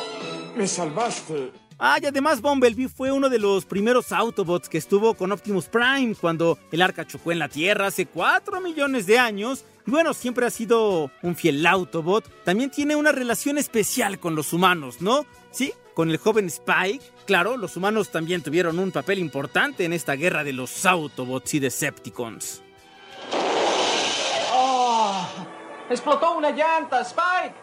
Me 0.56 0.68
salvaste. 0.68 1.52
Ah, 1.80 2.00
y 2.02 2.06
además 2.06 2.42
Bumblebee 2.42 2.90
fue 2.90 3.12
uno 3.12 3.30
de 3.30 3.40
los 3.40 3.66
primeros 3.66 4.12
Autobots 4.12 4.68
que 4.68 4.78
estuvo 4.78 5.14
con 5.14 5.32
Optimus 5.32 5.66
Prime 5.66 6.16
cuando 6.20 6.58
el 6.72 6.82
arca 6.82 7.06
chocó 7.06 7.32
en 7.32 7.40
la 7.40 7.50
Tierra 7.50 7.88
hace 7.88 8.08
4 8.08 8.62
millones 8.62 9.06
de 9.06 9.20
años. 9.20 9.64
Y 9.88 9.92
bueno, 9.92 10.14
siempre 10.14 10.46
ha 10.46 10.50
sido 10.50 11.10
un 11.22 11.36
fiel 11.38 11.66
Autobot. 11.66 12.44
También 12.44 12.70
tiene 12.70 12.98
una 12.98 13.14
relación 13.14 13.58
especial 13.58 14.20
con 14.20 14.36
los 14.36 14.52
humanos, 14.52 15.02
¿no? 15.02 15.26
Sí, 15.50 15.74
con 15.94 16.12
el 16.12 16.18
joven 16.18 16.48
Spike. 16.48 17.14
Claro, 17.26 17.56
los 17.56 17.78
humanos 17.78 18.12
también 18.12 18.44
tuvieron 18.44 18.80
un 18.80 18.92
papel 18.92 19.18
importante 19.18 19.86
en 19.86 19.94
esta 19.94 20.14
guerra 20.14 20.44
de 20.44 20.52
los 20.52 20.86
Autobots 20.86 21.54
y 21.54 21.60
Decepticons. 21.60 22.62
Oh, 24.54 25.26
explotó 25.90 26.34
una 26.36 26.52
llanta, 26.52 27.00
Spike. 27.00 27.56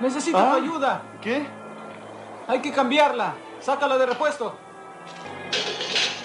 Necesito 0.00 0.36
¿Ah? 0.36 0.50
tu 0.50 0.64
ayuda. 0.64 1.02
¿Qué? 1.22 1.46
Hay 2.46 2.60
que 2.60 2.72
cambiarla. 2.72 3.36
Sácala 3.58 3.96
de 3.96 4.04
repuesto. 4.04 4.54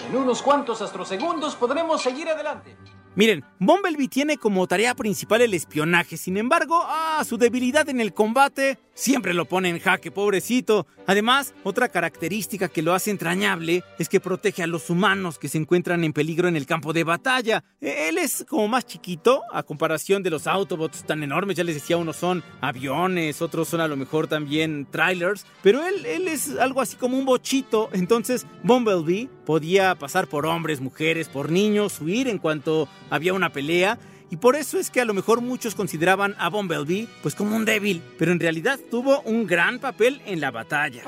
En 0.06 0.16
unos 0.16 0.42
cuantos 0.42 0.82
astrosegundos 0.82 1.56
podremos 1.56 2.02
seguir 2.02 2.28
adelante. 2.28 2.76
Miren, 3.20 3.44
Bumblebee 3.58 4.08
tiene 4.08 4.38
como 4.38 4.66
tarea 4.66 4.94
principal 4.94 5.42
el 5.42 5.52
espionaje, 5.52 6.16
sin 6.16 6.38
embargo, 6.38 6.82
ah, 6.86 7.22
su 7.28 7.36
debilidad 7.36 7.86
en 7.90 8.00
el 8.00 8.14
combate 8.14 8.78
siempre 8.94 9.34
lo 9.34 9.44
pone 9.44 9.68
en 9.68 9.78
jaque, 9.78 10.10
pobrecito. 10.10 10.86
Además, 11.06 11.54
otra 11.62 11.88
característica 11.88 12.68
que 12.68 12.80
lo 12.80 12.94
hace 12.94 13.10
entrañable 13.10 13.84
es 13.98 14.08
que 14.08 14.20
protege 14.20 14.62
a 14.62 14.66
los 14.66 14.88
humanos 14.88 15.38
que 15.38 15.48
se 15.48 15.58
encuentran 15.58 16.02
en 16.02 16.14
peligro 16.14 16.48
en 16.48 16.56
el 16.56 16.64
campo 16.64 16.94
de 16.94 17.04
batalla. 17.04 17.62
E, 17.80 18.08
él 18.08 18.16
es 18.16 18.46
como 18.48 18.68
más 18.68 18.86
chiquito 18.86 19.42
a 19.52 19.64
comparación 19.64 20.22
de 20.22 20.30
los 20.30 20.46
Autobots 20.46 21.04
tan 21.04 21.22
enormes, 21.22 21.56
ya 21.56 21.64
les 21.64 21.74
decía, 21.74 21.98
unos 21.98 22.16
son 22.16 22.42
aviones, 22.62 23.42
otros 23.42 23.68
son 23.68 23.82
a 23.82 23.88
lo 23.88 23.96
mejor 23.96 24.28
también 24.28 24.86
trailers, 24.90 25.44
pero 25.62 25.84
él, 25.86 26.06
él 26.06 26.26
es 26.26 26.56
algo 26.58 26.80
así 26.80 26.96
como 26.96 27.18
un 27.18 27.26
bochito, 27.26 27.90
entonces 27.92 28.46
Bumblebee 28.62 29.28
podía 29.50 29.96
pasar 29.96 30.28
por 30.28 30.46
hombres, 30.46 30.80
mujeres, 30.80 31.28
por 31.28 31.50
niños, 31.50 32.00
huir 32.00 32.28
en 32.28 32.38
cuanto 32.38 32.86
había 33.10 33.34
una 33.34 33.50
pelea. 33.50 33.98
Y 34.30 34.36
por 34.36 34.54
eso 34.54 34.78
es 34.78 34.90
que 34.90 35.00
a 35.00 35.04
lo 35.04 35.12
mejor 35.12 35.40
muchos 35.40 35.74
consideraban 35.74 36.36
a 36.38 36.48
Bumblebee 36.50 37.08
pues 37.20 37.34
como 37.34 37.56
un 37.56 37.64
débil, 37.64 38.00
pero 38.16 38.30
en 38.30 38.38
realidad 38.38 38.78
tuvo 38.92 39.22
un 39.22 39.48
gran 39.48 39.80
papel 39.80 40.22
en 40.24 40.40
la 40.40 40.52
batalla. 40.52 41.02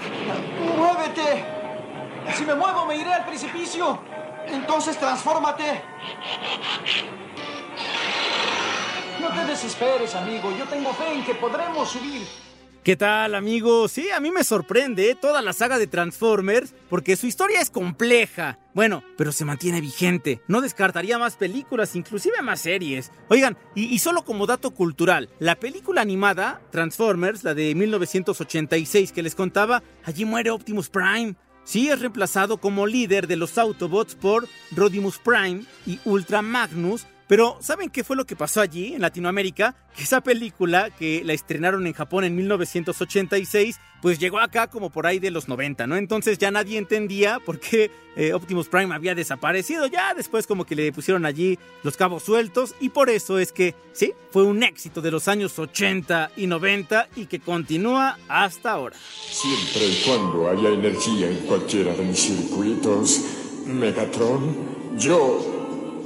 ¡Muévete! 0.77 1.45
Si 2.35 2.45
me 2.45 2.57
muevo 2.57 2.85
me 2.85 2.97
iré 2.97 3.13
al 3.13 3.25
precipicio. 3.27 4.01
Entonces 4.49 4.99
transfórmate. 4.99 5.81
No 9.21 9.29
te 9.29 9.45
desesperes, 9.45 10.17
amigo. 10.17 10.51
Yo 10.59 10.65
tengo 10.65 10.93
fe 10.95 11.13
en 11.15 11.25
que 11.25 11.37
podremos 11.37 11.91
subir. 11.91 12.27
¿Qué 12.83 12.97
tal 12.97 13.37
amigos? 13.37 13.93
Sí, 13.93 14.11
a 14.11 14.19
mí 14.19 14.33
me 14.33 14.43
sorprende 14.43 15.15
toda 15.15 15.41
la 15.41 15.53
saga 15.53 15.79
de 15.79 15.87
Transformers 15.87 16.75
porque 16.91 17.15
su 17.15 17.29
historia 17.29 17.61
es 17.61 17.71
compleja. 17.71 18.59
Bueno, 18.75 19.05
pero 19.17 19.31
se 19.31 19.45
mantiene 19.45 19.81
vigente. 19.81 20.41
No 20.49 20.61
descartaría 20.61 21.17
más 21.17 21.37
películas, 21.37 21.95
inclusive 21.95 22.43
más 22.43 22.61
series. 22.61 23.13
Oigan, 23.29 23.57
y, 23.77 23.97
solo 24.01 24.25
como 24.25 24.49
dato 24.49 24.73
cultural, 24.73 25.29
la 25.39 25.55
película 25.55 26.01
animada 26.01 26.61
Transformers, 26.73 27.45
la 27.45 27.55
de 27.55 27.73
1986 27.77 29.13
que 29.13 29.23
les 29.23 29.37
contaba, 29.37 29.85
allí 30.03 30.25
muere 30.25 30.51
Optimus 30.51 30.89
Prime. 30.89 31.37
Sí, 31.63 31.89
es 31.89 32.01
reemplazado 32.01 32.57
como 32.57 32.89
líder 32.89 33.29
de 33.29 33.37
los 33.37 33.59
Autobots 33.59 34.17
por 34.17 34.49
Rodimus 34.73 35.19
Prime 35.19 35.63
y 35.87 36.01
Ultra 36.05 36.43
Magnus, 36.43 37.07
pero, 37.33 37.57
¿saben 37.63 37.89
qué 37.89 38.05
fue 38.05 38.15
lo 38.15 38.27
que 38.27 38.37
pasó 38.37 38.61
allí 38.61 38.93
en 38.93 39.01
Latinoamérica? 39.01 39.75
Que 39.97 40.03
esa 40.03 40.21
película, 40.21 40.91
que 40.91 41.23
la 41.25 41.33
estrenaron 41.33 41.87
en 41.87 41.95
Japón 41.95 42.25
en 42.25 42.37
1986, 42.37 43.81
pues 44.03 44.19
llegó 44.19 44.39
acá 44.39 44.67
como 44.67 44.91
por 44.91 45.07
ahí 45.07 45.19
de 45.19 45.31
los 45.31 45.49
90, 45.49 45.87
¿no? 45.87 45.97
Entonces 45.97 46.37
ya 46.37 46.51
nadie 46.51 46.77
entendía 46.77 47.41
por 47.41 47.59
qué 47.59 47.91
eh, 48.17 48.35
Optimus 48.35 48.69
Prime 48.69 48.95
había 48.95 49.15
desaparecido. 49.15 49.87
Ya 49.87 50.13
después 50.13 50.47
como 50.47 50.67
que 50.67 50.77
le 50.77 50.93
pusieron 50.93 51.25
allí 51.25 51.59
los 51.83 51.97
cabos 51.97 52.23
sueltos 52.23 52.75
y 52.81 52.91
por 52.91 53.09
eso 53.09 53.39
es 53.39 53.51
que, 53.51 53.75
sí, 53.95 54.13
fue 54.31 54.43
un 54.43 54.63
éxito 54.63 55.01
de 55.01 55.11
los 55.11 55.27
años 55.27 55.59
80 55.59 56.33
y 56.37 56.47
90 56.47 57.09
y 57.17 57.25
que 57.25 57.41
continúa 57.41 58.19
hasta 58.29 58.73
ahora. 58.73 58.97
Siempre 58.99 59.87
y 59.87 60.03
cuando 60.05 60.51
haya 60.51 60.69
energía 60.69 61.31
en 61.31 61.39
cualquiera 61.47 61.95
de 61.95 62.05
mis 62.05 62.21
circuitos, 62.21 63.23
Megatron, 63.65 64.99
yo 64.99 65.62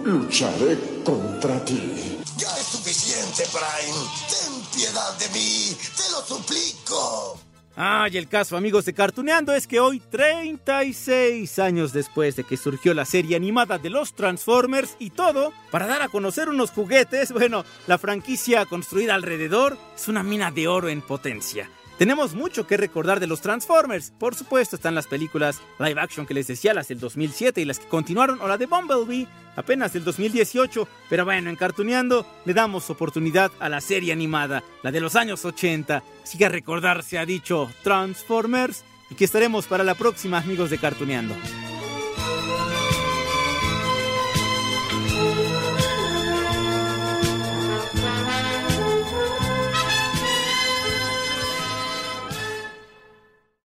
lucharé 0.07 0.79
contra 1.05 1.65
ti. 1.65 2.19
Ya 2.39 2.49
es 2.57 2.67
suficiente, 2.67 3.45
Prime. 3.51 3.99
Ten 4.29 4.53
piedad 4.75 5.19
de 5.19 5.29
mí. 5.31 5.77
Te 5.97 6.11
lo 6.13 6.23
suplico. 6.25 7.41
Ah, 7.79 8.09
y 8.11 8.17
el 8.17 8.27
caso, 8.27 8.57
amigos 8.57 8.87
de 8.87 8.95
Cartuneando, 8.95 9.53
es 9.53 9.67
que 9.67 9.81
hoy, 9.81 10.01
36 10.01 11.59
años 11.59 11.93
después 11.93 12.35
de 12.35 12.45
que 12.45 12.57
surgió 12.57 12.95
la 12.95 13.05
serie 13.05 13.37
animada 13.37 13.77
de 13.77 13.91
los 13.91 14.15
Transformers 14.15 14.97
y 14.99 15.11
todo, 15.11 15.53
para 15.71 15.87
dar 15.87 16.01
a 16.01 16.09
conocer 16.09 16.49
unos 16.49 16.71
juguetes, 16.71 17.33
bueno, 17.35 17.67
la 17.87 17.99
franquicia 17.99 18.65
construida 18.65 19.15
alrededor 19.15 19.77
es 19.95 20.09
una 20.09 20.23
mina 20.23 20.51
de 20.51 20.69
oro 20.69 20.89
en 20.89 21.03
potencia. 21.03 21.69
Tenemos 21.99 22.35
mucho 22.35 22.67
que 22.67 22.77
recordar 22.77 23.21
de 23.21 23.27
los 23.27 23.41
Transformers. 23.41 24.13
Por 24.19 24.35
supuesto 24.35 24.77
están 24.77 24.95
las 24.95 25.07
películas 25.07 25.63
live 25.79 25.99
action 25.99 26.27
que 26.27 26.35
les 26.35 26.47
decía, 26.47 26.75
las 26.75 26.89
del 26.89 27.01
2007 27.01 27.63
y 27.63 27.65
las 27.65 27.79
que 27.79 27.89
continuaron, 27.89 28.41
o 28.43 28.49
la 28.49 28.59
de 28.59 28.67
Bumblebee, 28.67 29.27
apenas 29.57 29.95
del 29.95 30.05
2018. 30.05 30.87
Pero 31.09 31.25
bueno, 31.25 31.49
en 31.49 31.57
Cartuneando 31.57 32.27
le 32.45 32.53
damos 32.53 32.91
oportunidad 32.91 33.51
a 33.61 33.71
la 33.71 33.81
serie 33.81 34.13
animada, 34.13 34.63
la 34.83 34.93
de 34.93 35.01
los 35.01 35.17
años 35.17 35.45
80. 35.47 36.03
Así 36.23 36.37
que 36.37 36.45
a 36.45 36.51
recordar 36.51 37.03
se 37.03 37.19
ha 37.19 37.25
dicho 37.25 37.71
Transformers. 37.83 38.85
Y 39.09 39.15
que 39.15 39.25
estaremos 39.25 39.67
para 39.67 39.85
la 39.85 39.95
próxima, 39.95 40.39
amigos 40.39 40.69
de 40.69 40.79
Cartuneando. 40.79 41.35